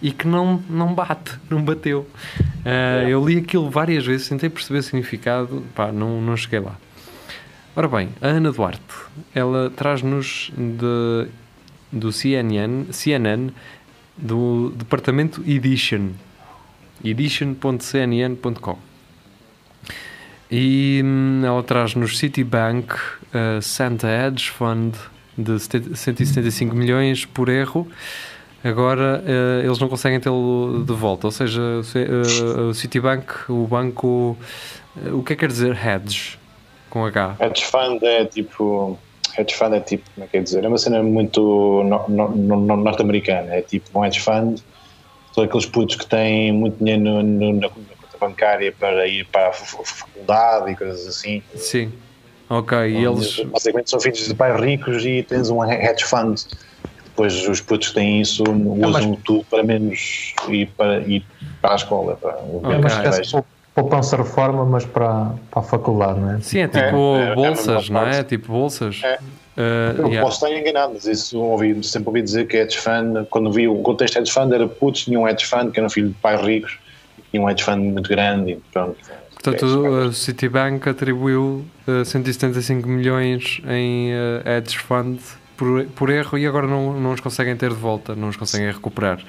[0.02, 2.08] e que não, não bate, não bateu.
[2.64, 6.76] Eh, Eu li aquilo várias vezes, tentei perceber o significado, pá, não, não cheguei lá.
[7.76, 8.82] Ora bem, a Ana Duarte,
[9.34, 10.52] ela traz-nos
[11.92, 13.52] do CNN, CNN,
[14.18, 16.12] do departamento Edition,
[17.04, 18.78] edition.cnn.com.
[20.50, 24.96] E hum, ela traz-nos Citibank uh, Santa Hedge Fund
[25.38, 27.88] de 70 175 milhões por erro.
[28.66, 31.28] Agora uh, eles não conseguem tê-lo de volta.
[31.28, 34.36] Ou seja, se- uh, o Citibank, o banco.
[34.98, 36.40] uh, o que é que quer dizer hedge?
[36.90, 37.36] Com H.
[37.40, 38.98] Hedge fund é tipo.
[39.38, 40.64] Hedge fund é tipo, como é que é dizer?
[40.64, 41.42] É uma cena muito
[41.84, 43.54] no- no- no- no- norte-americana.
[43.54, 44.60] É tipo um hedge fund.
[45.34, 49.66] São aqueles putos que têm muito dinheiro na, conta bancária para ir para a fa-
[49.66, 51.44] fa- faculdade e coisas assim.
[51.54, 51.92] Sim.
[52.50, 53.42] Ok, e eles.
[53.46, 56.42] Basicamente são filhos de pais ricos e tens um hedge fund.
[57.16, 61.24] Depois os putos que têm isso usam tudo para menos ir para, ir
[61.62, 62.18] para a escola.
[62.18, 62.74] Para o Ok.
[62.74, 63.10] É uma okay.
[63.10, 66.42] espécie de poupança reforma, mas para, para a faculdade, não é?
[66.42, 68.22] Sim, é tipo É, é, é bolsas, a não é?
[68.22, 69.02] Tipo bolsas.
[69.02, 69.18] É.
[69.58, 70.22] Uh, Eu yeah.
[70.22, 73.78] posso estar enganado, mas isso ouvi, sempre ouvi dizer que hedge fund, quando vi o
[73.78, 76.42] contexto hedge fund, era putos, tinha um hedge fund, que era um filho de pais
[76.42, 76.78] ricos,
[77.32, 78.98] tinha um hedge fund muito grande e pronto.
[79.42, 85.20] Portanto, É, o Citibank atribuiu uh, 175 milhões em uh, hedge fund
[85.56, 88.72] por, por erro e agora não, não os conseguem ter de volta, não os conseguem
[88.72, 89.20] recuperar.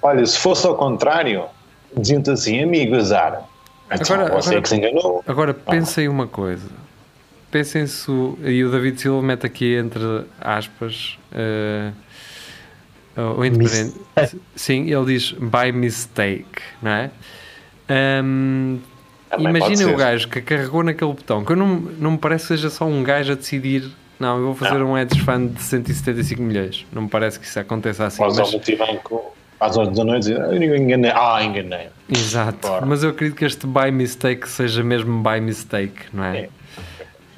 [0.00, 1.44] Olha, se fosse ao contrário,
[1.96, 3.44] diziam-te assim, amigo azar.
[3.90, 5.24] Então, Agora- você agora- é que se enganou.
[5.26, 6.68] Agora pensem uma coisa.
[7.50, 11.92] Pensem se o, e o David Silva mete aqui entre aspas uh,
[13.36, 14.00] o independente.
[14.56, 17.10] Sim, ele diz by mistake, não é?
[18.24, 18.80] Um,
[19.76, 19.86] ser.
[19.86, 22.86] o gajo que carregou naquele botão, que eu não, não me parece que seja só
[22.86, 23.90] um gajo a decidir.
[24.22, 24.92] Não, eu vou fazer Não.
[24.92, 26.86] um hedge fund de 175 milhões.
[26.92, 28.22] Não me parece que isso aconteça assim.
[28.22, 31.10] Mas ao multibanco, às horas da noite, "Ah, eu enganei.
[31.10, 31.88] Ah, enganei.
[32.08, 32.68] exato.
[32.68, 32.86] Claro.
[32.86, 36.38] Mas eu acredito que este by mistake seja mesmo by mistake, não é?
[36.42, 36.48] É.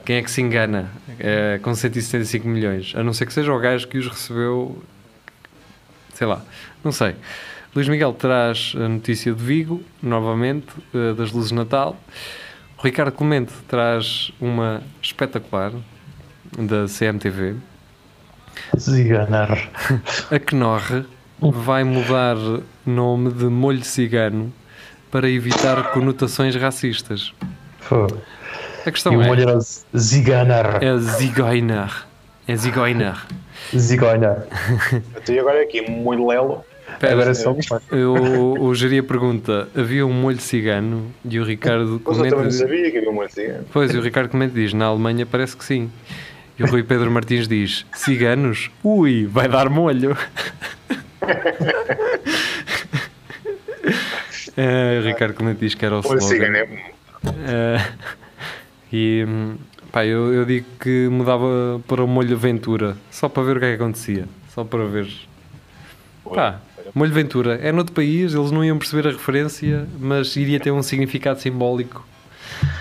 [0.05, 2.93] Quem é que se engana eh, com 175 milhões?
[2.95, 4.77] A não ser que seja o gajo que os recebeu.
[6.13, 6.43] Sei lá,
[6.85, 7.15] não sei.
[7.75, 11.97] Luís Miguel traz a notícia de Vigo, novamente, eh, das luzes de Natal.
[12.83, 15.73] Ricardo Clemente traz uma espetacular
[16.59, 17.55] da CMTV.
[18.79, 19.71] Ziganar.
[20.31, 21.05] A Knorr
[21.41, 22.37] vai mudar
[22.87, 24.53] nome de molho cigano
[25.11, 27.33] para evitar conotações racistas.
[27.89, 28.07] Pô.
[28.87, 29.59] A questão E o é, molho era
[29.97, 30.83] Ziganar.
[30.83, 32.05] é Zigoiner.
[32.47, 33.17] É Zigoiner.
[33.77, 34.47] Zigonar.
[35.29, 36.65] E agora aqui, molho lelo.
[36.93, 37.57] Espera, Agora é só
[37.91, 38.15] eu,
[38.61, 41.11] o Jeria pergunta: havia um molho cigano?
[41.29, 42.45] E o Ricardo Mas eu também comenta.
[42.45, 43.65] não sabia que havia um molho cigano.
[43.73, 45.91] Pois, e o Ricardo comenta diz: na Alemanha parece que sim.
[46.59, 48.71] E o Rui Pedro Martins diz: ciganos?
[48.83, 50.17] Ui, vai dar molho.
[54.57, 56.53] O Ricardo comenta e diz que era o slogan.
[57.47, 57.85] É,
[58.93, 59.57] e hum,
[59.91, 63.67] pá, eu, eu digo que mudava para o molho Ventura, só para ver o que
[63.67, 64.29] é que acontecia.
[64.55, 65.09] Só para ver.
[66.33, 66.61] Pá,
[66.95, 70.83] molho Ventura é noutro país, eles não iam perceber a referência, mas iria ter um
[70.85, 72.07] significado simbólico,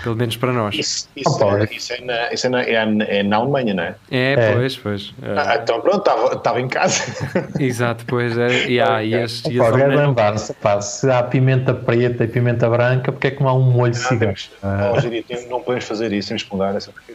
[0.02, 0.74] pelo menos para nós.
[0.74, 3.74] Isso, isso, Opa, é, isso, é, na, isso é, na, é, na, é na Alemanha,
[3.74, 3.94] não é?
[4.10, 4.52] É, É.
[4.54, 5.14] pois, pois.
[5.22, 5.34] é.
[5.38, 7.02] Ah, então pronto, estava- em casa.
[7.58, 8.66] Exato, pois é.
[8.68, 12.68] E, há, e as, e as alme- lembrar-se, pá, se há pimenta preta e pimenta
[12.68, 14.34] branca, porque é que não há um molho cigano?
[14.62, 17.13] Ah, Ó, Jiri, tem- não podemos fazer isso, temos que mudar essa porcaria.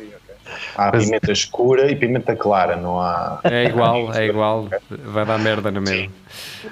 [0.87, 3.39] Há Mas- pimenta escura e pimenta clara, não há.
[3.43, 4.69] É igual, é igual.
[4.89, 6.11] Vai dar merda na mesma.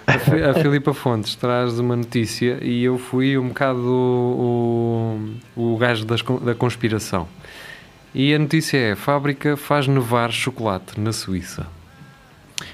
[0.06, 5.20] A, Fi- a Filipa Fontes traz uma notícia e eu fui um bocado o,
[5.58, 7.28] o, o gajo das da conspiração.
[8.16, 11.68] E a notícia é: fábrica faz nevar chocolate na Suíça.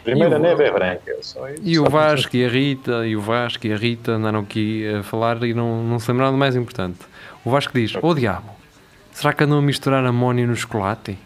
[0.04, 1.17] Primeira E o- neve é branca.
[1.22, 1.62] Só isso.
[1.63, 5.04] E o Vasco e a Rita, e o Vasco e a Rita andaram aqui a
[5.04, 7.00] falar e não, não se lembraram do mais importante.
[7.43, 8.50] O Vasco diz: Ô diabo,
[9.13, 11.17] será que andam a misturar amónio no chocolate?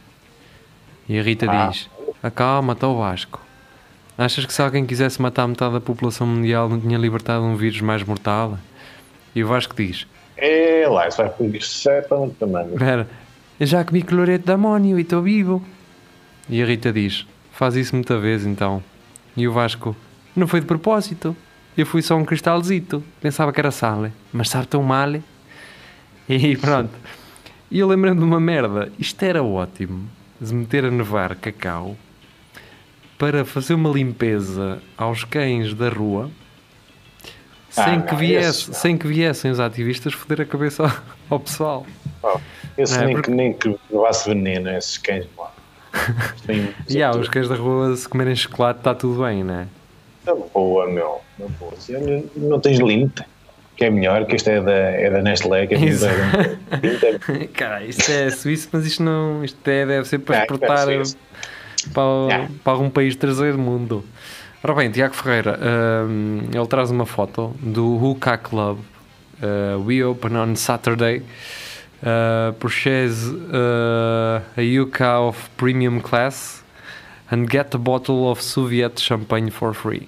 [1.08, 1.68] E a Rita Ah.
[1.68, 1.90] diz:
[2.22, 3.42] Acalma-te, Vasco.
[4.18, 7.82] Achas que se alguém quisesse matar metade da população mundial não tinha libertado um vírus
[7.82, 8.58] mais mortal?
[9.36, 12.74] E o Vasco diz: É lá, isso vai isso é para muito tamanho.
[12.74, 13.08] Espera,
[13.60, 15.64] eu já comi cloreto de amónio e estou vivo.
[16.50, 18.84] E a Rita diz: Faz isso muita vez então.
[19.36, 19.96] E o Vasco:
[20.36, 21.36] Não foi de propósito.
[21.78, 23.04] Eu fui só um cristalzito.
[23.22, 25.14] Pensava que era sal, mas sabe tão mal.
[26.28, 26.90] E pronto.
[27.70, 30.08] E eu lembrando de uma merda: isto era ótimo.
[30.40, 31.96] De meter a nevar cacau
[33.18, 36.30] para fazer uma limpeza aos cães da rua.
[37.76, 40.92] Ah, Sem, não, que viesse, esse sem que viessem os ativistas foder a cabeça ao,
[41.38, 41.88] ao pessoal.
[42.22, 42.38] Oh,
[42.78, 43.06] esse Não é?
[43.06, 45.26] nem, Porque- que, nem que levasse veneno, esses cães
[46.88, 49.68] E há, os cães da rua, se comerem chocolate, está tudo bem, não é?
[50.26, 51.22] Na boa, meu.
[51.40, 51.74] Na boa.
[51.80, 53.24] Se não, não tens limite,
[53.78, 56.06] que é melhor, que este é da, é da Nestlé, que é Isso.
[56.06, 57.48] da.
[57.54, 59.44] Cara, isto é suíço, mas isto não.
[59.44, 61.04] Isto é, deve ser para É, exportar ser.
[61.94, 62.48] para, o- É.
[62.64, 64.04] para algum país terceiro mundo.
[64.64, 65.58] Ora bem, Tiago Ferreira,
[66.10, 68.80] hum, ele traz uma foto do Hookah Club.
[69.42, 71.22] Uh, we open on Saturday.
[72.02, 76.64] Uh, purchase uh, a Hookah of premium class
[77.32, 80.08] and get a bottle of Soviet champagne for free.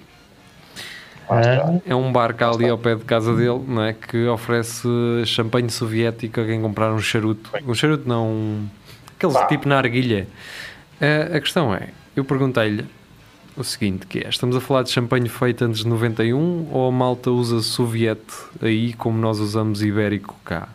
[1.30, 3.92] Ah, É um bar cá ali ao pé de casa dele, não é?
[3.92, 4.88] Que oferece
[5.26, 7.50] champanhe soviético a quem comprar um charuto.
[7.66, 8.68] Um charuto não, um,
[9.16, 9.46] aqueles Pá.
[9.46, 10.26] tipo na arguilha.
[11.00, 12.84] Eh, a questão é, eu perguntei-lhe
[13.56, 16.92] o seguinte, que é, estamos a falar de champanhe feito antes de 91 ou a
[16.92, 20.68] malta usa soviete aí como nós usamos ibérico cá?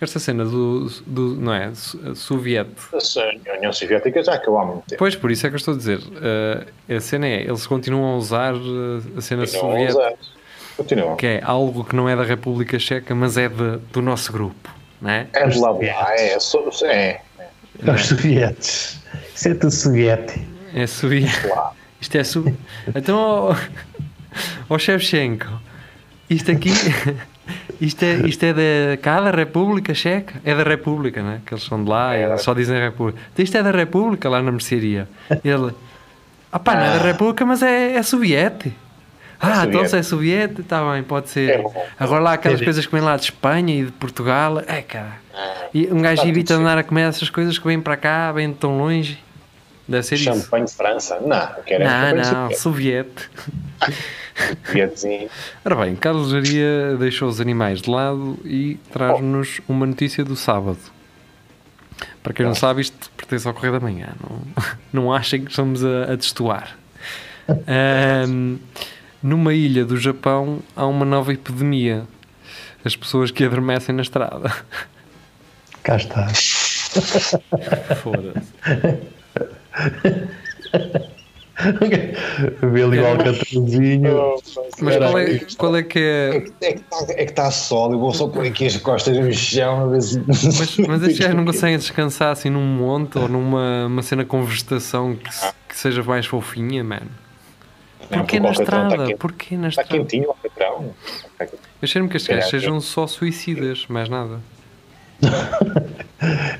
[0.00, 4.84] Esta cena do, do não é, so- soviete A União Soviética já acabou há muito
[4.86, 4.98] tempo.
[4.98, 6.00] Pois, por isso é que eu estou a dizer.
[6.88, 10.12] eh, a cena é, eles continuam a usar eh, a cena Continuam a soviética, usar.
[10.76, 11.16] Continuam.
[11.16, 14.70] que é algo que não é da República Checa, mas é de- do nosso grupo,
[15.02, 15.26] não é?
[15.32, 16.38] É blá blá, é.
[16.38, 17.20] so- é,
[17.92, 19.00] os sovietes.
[19.34, 20.46] Isso é tudo soviete.
[20.74, 21.48] É soviético.
[21.48, 21.72] Lá.
[22.00, 22.22] Isto é.
[22.94, 23.56] Então, ó
[24.70, 25.48] ó Shevchenko,
[26.30, 26.70] isto aqui,
[27.80, 30.40] isto é, isto é da cá da República Checa?
[30.44, 31.40] É da República, né?
[31.44, 33.18] Que eles são de lá e eles só dizem República.
[33.32, 35.08] Então isto é da República, lá na mercearia.
[35.44, 35.72] Ele,
[36.52, 38.72] ah pá, não é da República, mas é, é soviete.
[39.40, 41.60] Ah, então se é soviete, está bem, pode ser.
[41.60, 41.86] É.
[41.98, 42.64] Agora lá aquelas Entendi.
[42.64, 45.16] coisas que vêm lá de Espanha e de Portugal, é cara.
[45.72, 48.32] E um gajo Tá tudo evita andar a comer essas coisas que vêm para cá,
[48.32, 49.18] vêm de tão longe.
[49.88, 50.24] Deve ser isso.
[50.24, 51.18] Champanhe de França?
[51.20, 52.60] Não, eu quero é Não, não, soviético.
[52.60, 53.30] soviete.
[54.66, 55.30] Soviétezinho.
[55.64, 60.78] Ora bem, Carlos Jaria deixou os animais de lado e traz-nos uma notícia do sábado.
[62.22, 64.08] Para quem não sabe, isto pertence ao Correio da Manhã.
[64.20, 64.42] Não,
[65.04, 66.76] não achem que estamos a, a destoar.
[67.48, 68.58] Ahm,
[69.22, 72.04] numa ilha do Japão há uma nova epidemia.
[72.84, 74.54] As pessoas que adormecem na estrada.
[75.82, 76.28] Cá está.
[78.02, 79.17] Foda-se.
[82.62, 84.36] Vê ali o alcatrazinho.
[84.80, 86.36] Mas qual é, qual é que é.
[86.60, 89.32] É que está é que tá sol, eu vou só pôr aqui as costas no
[89.32, 89.90] chão.
[89.90, 90.16] Mas,
[90.86, 95.16] mas estes gajos não conseguem descansar assim num monte ou numa uma cena com vegetação
[95.16, 95.30] que,
[95.68, 97.10] que seja mais fofinha, mano?
[98.08, 99.04] Não, Porquê porque na Alcatrão estrada?
[99.04, 100.04] Está Porquê na está estrada?
[100.04, 100.94] quentinho o Alcatrão.
[101.82, 104.40] Eu cheiro-me que estes gajos sejam só suicidas, mais nada.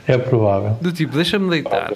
[0.07, 0.79] É provável.
[0.81, 1.93] Do tipo, deixa-me deitar.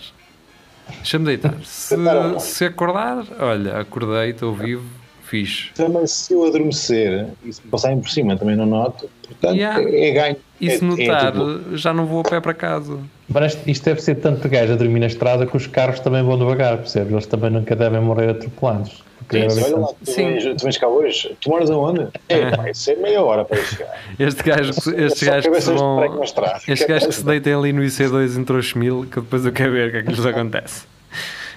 [0.97, 1.55] Deixa-me deitar.
[1.65, 4.85] Se, Deitar se acordar, olha, acordei, estou vivo,
[5.25, 5.71] fixe.
[5.75, 9.81] Também se eu adormecer e se passarem por cima também não noto, portanto Yeah.
[9.83, 10.37] é, é ganho.
[10.61, 12.99] E se É- é notar, tipo- já não vou a pé para casa.
[13.29, 16.23] Mas isto- isto deve ser tanto gajo a dormir na estrada que os carros também
[16.23, 17.13] vão devagar, percebes?
[17.13, 19.03] Eles também nunca devem morrer atropelados.
[19.33, 20.27] Sim, olha lá, tu Sim.
[20.35, 22.09] vens, tu vens cá hoje, tu moras aonde?
[22.29, 23.99] É, pá, isso é meia hora para ir chegar.
[24.19, 26.23] Estes gajos, estes Só gajos que se vão.
[26.69, 29.89] Estes gajos que se deitem ali no IC2 em Trouxemil, que depois eu quero ver
[29.89, 30.85] o que é que lhes acontece.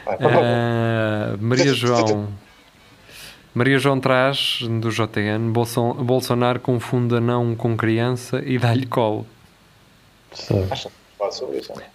[0.06, 0.44] Vai, vai, vai.
[0.44, 2.28] Ah, Maria João.
[3.54, 9.26] Maria João traz do JN Bolson- Bolsonaro confunde não com criança e dá-lhe colo.
[10.50, 10.68] Não é?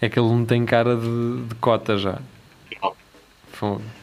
[0.00, 2.18] É que ele não tem cara de, de cota já.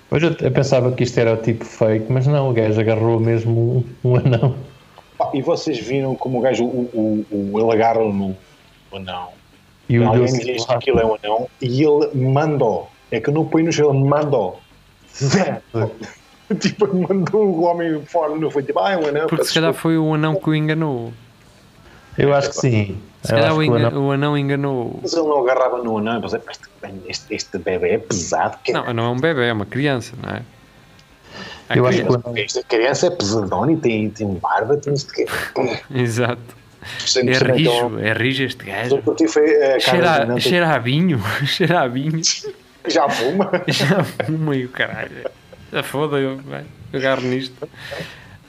[0.10, 3.20] Pois eu, eu pensava que isto era o tipo fake, mas não, o gajo agarrou
[3.20, 4.56] mesmo um, um anão.
[5.34, 8.36] E vocês viram como o gajo, o, o, o, ele agarra no
[8.94, 9.30] anão.
[9.90, 12.90] E o Alguém diz que aquilo é um anão e ele mandou.
[13.10, 14.60] É que eu não põe no chão, ele mandou.
[15.16, 15.62] Zé!
[16.60, 19.28] tipo, ele mandou o homem fora, não foi tipo, ah, é um anão.
[19.28, 21.12] Porque se calhar foi o anão que o enganou.
[22.18, 22.98] Eu acho que sim.
[23.24, 25.00] Se calhar o, que o anão- enganou.
[25.02, 26.70] Mas ele não agarrava no anão, mas é, "Pá, este,
[27.10, 28.58] este, este bebê é pesado.
[28.64, 30.42] Que Não, não é um bebê, é uma criança, não é?
[31.70, 32.40] Há Eu acho que criança.
[32.40, 35.26] Esta criança é pesadona e tem, tem barba, tem isto que
[35.94, 36.40] Exato.
[37.06, 39.02] Sem É ser rijo, então- é rijo este gajo.
[39.28, 42.22] foi a cara Cheira, a- cheira a vinho, cheira a vinho.
[42.88, 43.52] já fuma.
[43.68, 45.26] Já fuma e o caralho.
[45.74, 46.40] Já foda, eu
[46.94, 47.68] agarro nisto.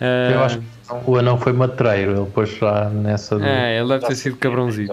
[0.01, 0.65] Eu Ah, acho que
[1.07, 3.37] o anão foi matreiro, ele pôs já nessa.
[3.39, 4.93] do- É, ele deve ter sido cabrãozinho.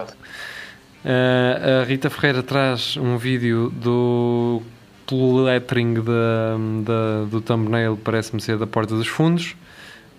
[1.05, 4.61] Ah, a Rita Ferreira traz um vídeo do
[5.07, 9.55] pelo lettering da, da- do thumbnail, parece-me ser da Porta dos Fundos.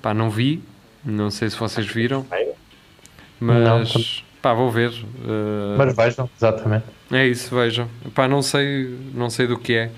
[0.00, 0.62] Pá, não vi,
[1.04, 2.24] não sei se vocês viram,
[3.40, 4.92] Não, mas pá, vou ver.
[5.28, 6.84] Ah, Mas vejam, exatamente.
[7.10, 7.88] É isso, vejam.
[8.14, 9.90] Pá, não sei, não sei do que é.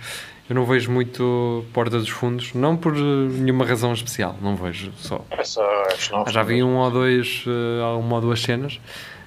[0.48, 4.90] Eu não vejo muito Porta dos Fundos, não por eh, nenhuma razão especial, não vejo
[4.96, 5.24] só.
[5.30, 5.66] É só.
[6.28, 8.80] Já vi um ou dois, eh, uma ou duas cenas.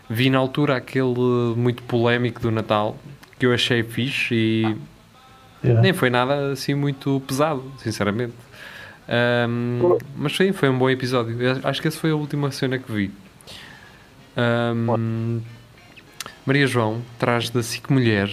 [0.09, 2.97] Vi na altura aquele muito polémico do Natal,
[3.37, 4.77] que eu achei fixe e
[5.63, 5.79] Yeah.
[5.79, 8.33] nem foi nada assim muito pesado, sinceramente.
[9.07, 11.39] Ahm, mas sim, foi um bom episódio.
[11.39, 13.11] Eu Acho que essa foi a última cena que vi.
[14.35, 15.41] Ahm,
[16.45, 18.29] Maria João traz da SIC Mulher.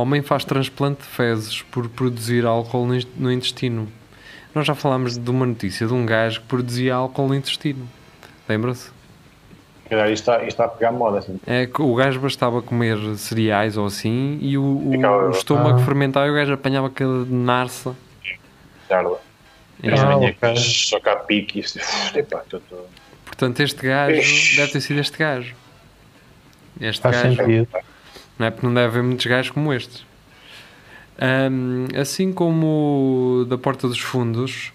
[0.00, 3.88] Homem faz transplante de fezes por produzir álcool no in- no intestino.
[4.54, 7.88] Nós já falámos de uma notícia de um gajo que produzia álcool no intestino.
[8.48, 8.90] Lembra-se?
[9.90, 11.18] Isto está, isto está a pegar moda.
[11.18, 11.38] Assim.
[11.46, 15.80] É que o gajo bastava comer cereais ou assim e o, o- Ficava- o estômago
[15.80, 15.84] Ah.
[15.84, 17.94] fermentava e o gajo apanhava aquela narça.
[19.82, 20.00] E, As
[20.42, 21.64] Ah, só cá pique e.
[22.18, 22.42] Epá.
[23.24, 24.56] Portanto, este gajo Ixi.
[24.56, 25.54] deve ter sido este gajo.
[26.80, 27.36] Este Faz gajo.
[27.36, 27.68] sentido.
[28.40, 30.02] Não é porque não deve haver muitos gajos como estes.
[31.18, 34.72] Ahm, assim como da Porta dos Fundos,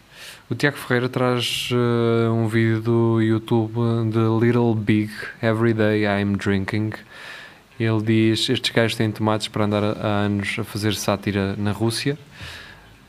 [0.52, 3.74] o Tiago Ferreira traz eh, um vídeo do YouTube
[4.12, 6.92] de Little Big Every Day I'm Drinking.
[7.80, 12.16] Ele diz: Estes gajos têm tomates para andar há anos a fazer sátira na Rússia.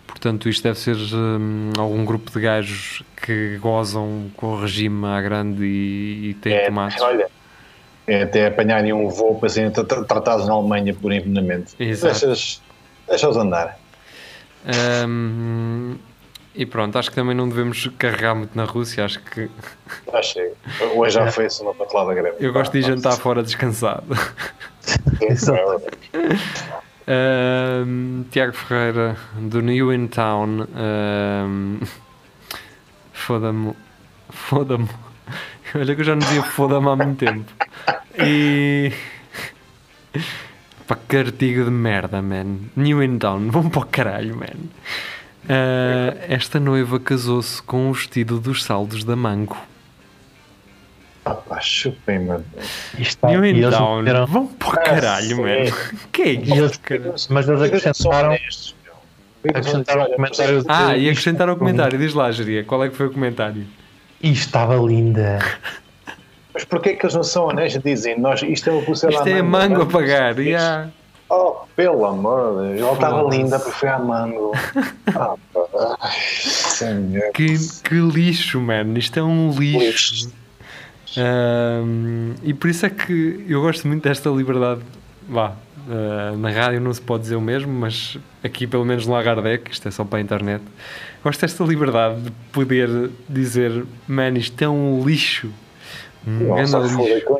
[0.06, 5.20] Portanto, isto deve ser hum, algum grupo de gajos que gozam com o regime à
[5.20, 7.02] grande e, e têm É, tomates.
[7.02, 7.28] olha,
[8.06, 11.74] é até apanharem um voo para serem tra- tra- tratados na Alemanha por envenenamento.
[11.78, 13.78] Deixa-os andar.
[15.08, 15.96] Hum,
[16.54, 19.04] e pronto, acho que também não devemos carregar muito na Rússia.
[19.04, 19.48] Acho que
[20.22, 20.52] chega.
[20.94, 22.36] Hoje já foi assim uma patelada grande.
[22.40, 24.06] eu gosto de jantar fora descansado.
[25.20, 25.82] Exato.
[27.08, 30.66] Hum, Tiago Ferreira, do New in Town.
[30.74, 31.80] hum,
[33.12, 33.72] foda-me.
[34.30, 34.88] Foda-me.
[35.74, 37.52] Olha que eu já não dizia foda-me há muito tempo.
[38.18, 38.92] E.
[40.86, 42.58] Pá, que artigo de merda, man.
[42.76, 44.46] New in Town, vão para o caralho, man.
[45.48, 49.56] Ah, esta noiva casou-se com o vestido dos saldos da Mango.
[51.24, 52.28] Ah, pá, chupem,
[52.98, 55.42] E está- New in Town, meteram- vão para o caralho, sim.
[55.42, 55.48] man.
[56.12, 58.38] Que é isto, mas eles acrescentaram,
[59.48, 61.98] acrescentaram um comentário Ah, e acrescentaram o comentário.
[61.98, 63.66] Diz lá, Jeria, qual é que foi o comentário?
[64.22, 65.38] E estava linda.
[66.54, 67.82] Mas porquê que eles não são honestos?
[67.82, 70.38] Dizem, nós, isto é uma pulseira Isto à é mango a pagar.
[70.38, 70.88] yeah.
[71.28, 74.52] Oh, Pelo amor de Deus, ela estava linda porque foi a mango.
[75.14, 75.96] Ah, pá.
[76.00, 77.30] Ai.
[77.34, 78.98] Que, que lixo, mano.
[78.98, 79.78] Isto é um lixo.
[80.26, 80.32] Lixo.
[81.18, 84.82] Ahm, e por isso é que eu gosto muito desta liberdade.
[85.28, 85.52] Vá,
[85.88, 89.70] ah, na rádio não se pode dizer o mesmo, mas aqui, pelo menos no Lagardec,
[89.70, 90.62] isto é só para a internet,
[91.22, 95.50] gosto desta liberdade de poder dizer: Man, isto é um lixo.
[96.26, 97.38] Um Nossa, lixo.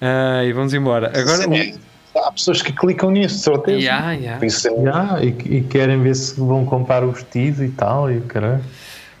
[0.00, 1.08] Ah, e vamos embora.
[1.08, 1.74] Agora, Sim, é.
[2.16, 3.80] Há pessoas que clicam nisso, de certeza.
[4.38, 5.28] Por isso é- Já, e,
[5.58, 8.64] e querem ver se vão comprar o vestido e tal, e caralho.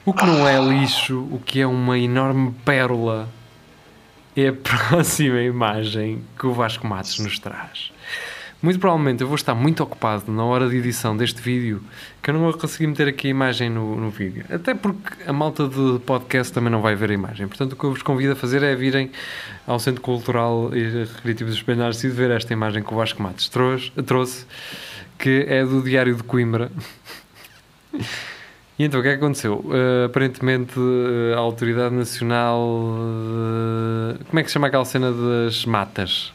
[0.04, 3.28] O que não é lixo, o que é uma enorme pérola,
[4.36, 4.52] é a
[4.90, 7.92] próxima imagem que o Vasco Matos nos traz.
[8.62, 11.82] Muito provavelmente eu vou estar muito ocupado na hora de edição deste vídeo
[12.22, 14.44] que eu não vou conseguir meter aqui a imagem no, no vídeo.
[14.50, 17.48] Até porque a malta de podcast também não vai ver a imagem.
[17.48, 19.10] Portanto, o que eu vos convido a fazer é virem
[19.66, 23.48] ao Centro Cultural e Recreativo do Espelho Narciso ver esta imagem que o Vasco Matos
[23.48, 24.44] trouxe, trouxe
[25.18, 26.70] que é do Diário de Coimbra.
[28.78, 29.62] E então o que é que aconteceu?
[29.66, 32.58] Uh, aparentemente uh, a Autoridade Nacional.
[32.58, 36.32] uh, como é que se chama aquela cena das matas?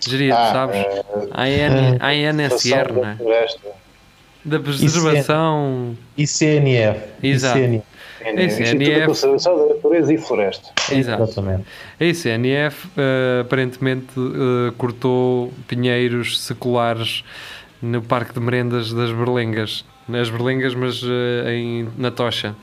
[0.00, 0.76] Geria, Ah, sabes?
[0.76, 3.16] eh, AN, ANSR, Conservação não da é?
[3.16, 3.68] floresta.
[4.44, 5.96] Da preservação.
[6.16, 7.00] ICNF.
[7.22, 7.58] Exato.
[7.58, 7.84] ICNF,
[8.24, 9.00] Esse Instituto NF.
[9.00, 10.70] de Conservação da Natureza e Floresta.
[10.92, 11.22] Exato.
[11.22, 11.64] exatamente.
[12.00, 17.22] A ICNF uh, aparentemente uh, cortou pinheiros seculares
[17.82, 19.84] no Parque de Merendas das Berlengas.
[20.08, 21.08] Nas Berlengas, mas uh,
[21.48, 22.54] em, na Tocha.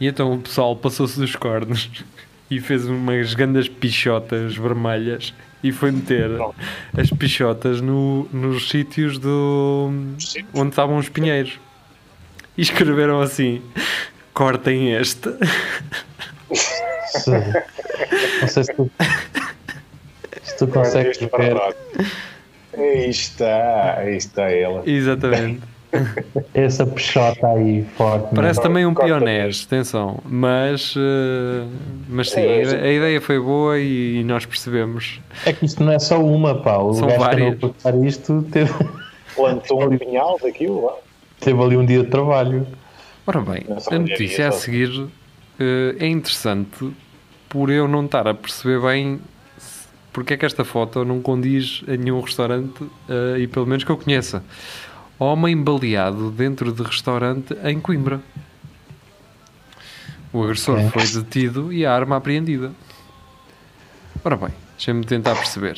[0.00, 1.90] E então o pessoal passou-se dos cornos
[2.50, 6.30] e fez umas grandes pichotas vermelhas e foi meter
[6.96, 9.90] as pichotas no- nos sítios do,
[10.54, 11.58] onde estavam os pinheiros.
[12.56, 13.60] E escreveram assim:
[14.32, 15.28] cortem este.
[17.06, 17.30] Se-
[18.40, 18.90] não sei se tu,
[20.42, 21.56] se tu consegues ver.
[22.78, 24.82] Aí está, aí está ela.
[24.88, 25.62] Exatamente.
[26.54, 28.34] essa peixota aí forte.
[28.34, 28.62] Parece né?
[28.62, 30.18] também um pionés, atenção.
[30.24, 31.66] Mas, eh,
[32.08, 35.20] mas sim, a, ide- a ideia foi boa e, nós percebemos.
[35.44, 36.78] É que isto não é só uma, pá.
[36.78, 37.54] O São gajo várias.
[37.54, 38.72] andou a cortar isto teve,
[39.34, 40.92] Plantou um pinhal daquilo lá.
[41.40, 42.66] teve ali um dia de trabalho.
[43.26, 45.08] Ora bem, a notícia é a seguir
[45.58, 46.90] eh, é interessante
[47.48, 49.20] por eu não estar a perceber bem
[49.58, 53.82] se- porque é que esta foto não condiz a nenhum restaurante eh, e pelo menos
[53.84, 54.42] que eu conheça.
[55.18, 58.20] Homem baleado dentro de restaurante em Coimbra.
[60.32, 60.90] O agressor Ok.
[60.90, 62.72] foi detido e a arma apreendida.
[64.22, 65.76] Ora bem, deixa-me tentar perceber.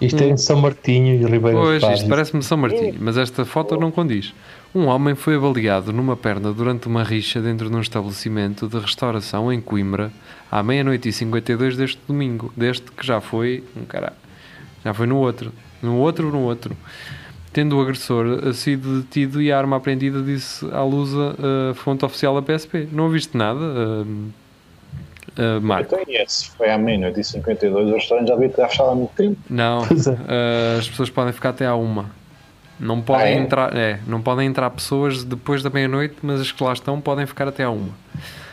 [0.00, 3.76] Isto é em São Martinho e Ribeira Pois, isto parece-me São Martinho, mas esta foto
[3.76, 4.32] não condiz.
[4.74, 9.52] Um homem foi baleado numa perna durante uma rixa dentro de um estabelecimento de restauração
[9.52, 10.12] em Coimbra
[10.50, 14.14] à meia-noite e 52 deste domingo, deste que já foi, um caralho,
[14.84, 15.52] já foi no outro,
[15.82, 16.76] no outro, no outro.
[17.52, 21.36] Tendo o agressor eh, sido detido e a arma apreendida, disse à Lusa
[21.70, 22.88] a fonte oficial da PSP.
[22.90, 24.04] Não ouviste nada, eh,
[25.36, 25.94] eh, Marco?
[25.94, 29.12] Então, esse foi à meia-noite e 52, o restaurante já devia ter fechado há muito
[29.14, 29.36] tempo.
[29.50, 29.82] Não,
[30.28, 32.10] eh, as pessoas podem ficar até à uma.
[32.80, 33.34] Não podem Ah, é?
[33.34, 37.26] entrar, é, não podem entrar pessoas depois da meia-noite, mas as que lá estão podem
[37.26, 37.90] ficar até à uma.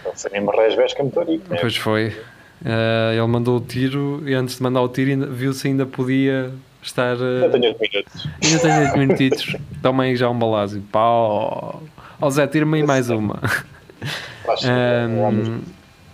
[0.01, 1.57] Então, que é muito rico, né?
[1.59, 2.15] Pois foi.
[2.63, 6.51] Eh, ele mandou o tiro e antes de mandar o tiro viu se ainda podia
[6.81, 7.15] estar.
[7.15, 8.27] eh, Ainda tenho 8 minutos.
[8.43, 9.55] ainda tenho 8 minutitos.
[9.81, 10.81] Toma aí já um balásio.
[10.91, 11.81] Pau.
[12.21, 13.39] Ó Zé, tira-me aí mais uma.
[14.65, 15.61] Ahm,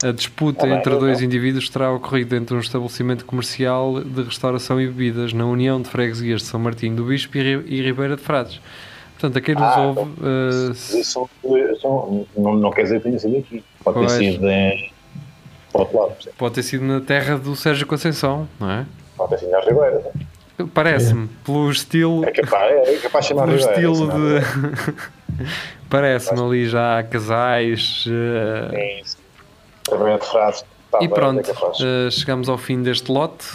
[0.04, 4.80] a disputa Tá entre dois indivíduos terá ocorrido dentro de um estabelecimento comercial de restauração
[4.82, 8.22] e bebidas na União de Freguesias de São Martinho do Bispo e Ri- Ribeira de
[8.22, 8.60] Frades.
[9.14, 11.30] Portanto, a quem nos Ah, ouve, eh, isso
[11.82, 13.64] são- não, não quer dizer que tenha sido aqui.
[13.84, 14.12] Pode Pois.
[14.18, 14.92] ter sido em.
[15.74, 18.86] Outro lado, pode ter sido na terra do Sérgio Conceição, não é?
[19.18, 20.04] pode ter sido na Ribeira.
[20.74, 24.40] Parece-me, pelo estilo, É capaz, é capaz de chamar pelo estilo é?
[24.40, 25.46] de.
[25.90, 28.06] Parece-me ali já casais.
[29.92, 30.64] Ribeira de Frades.
[30.92, 33.46] Tá E bem, pronto, é eh, chegamos ao fim deste lote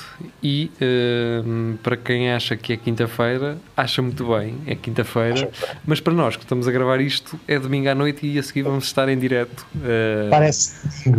[0.43, 1.41] e eh,
[1.83, 5.49] para quem acha que é quinta-feira, acha muito bem, é quinta-feira,
[5.87, 8.63] mas para nós que estamos a gravar isto é domingo à noite e a seguir
[8.63, 9.65] vamos estar em direto.
[9.83, 11.11] eh, Parece.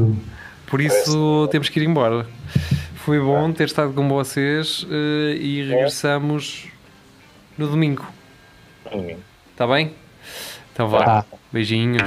[0.68, 2.28] por isso temos que ir embora.
[3.04, 6.68] Foi bom ter estado com vocês eh, e regressamos
[7.58, 8.06] no domingo.
[8.92, 9.22] Domingo.
[9.52, 9.96] Está bem?
[10.72, 11.04] Então vá.
[11.04, 11.26] Tá.
[11.52, 12.04] Beijinhos.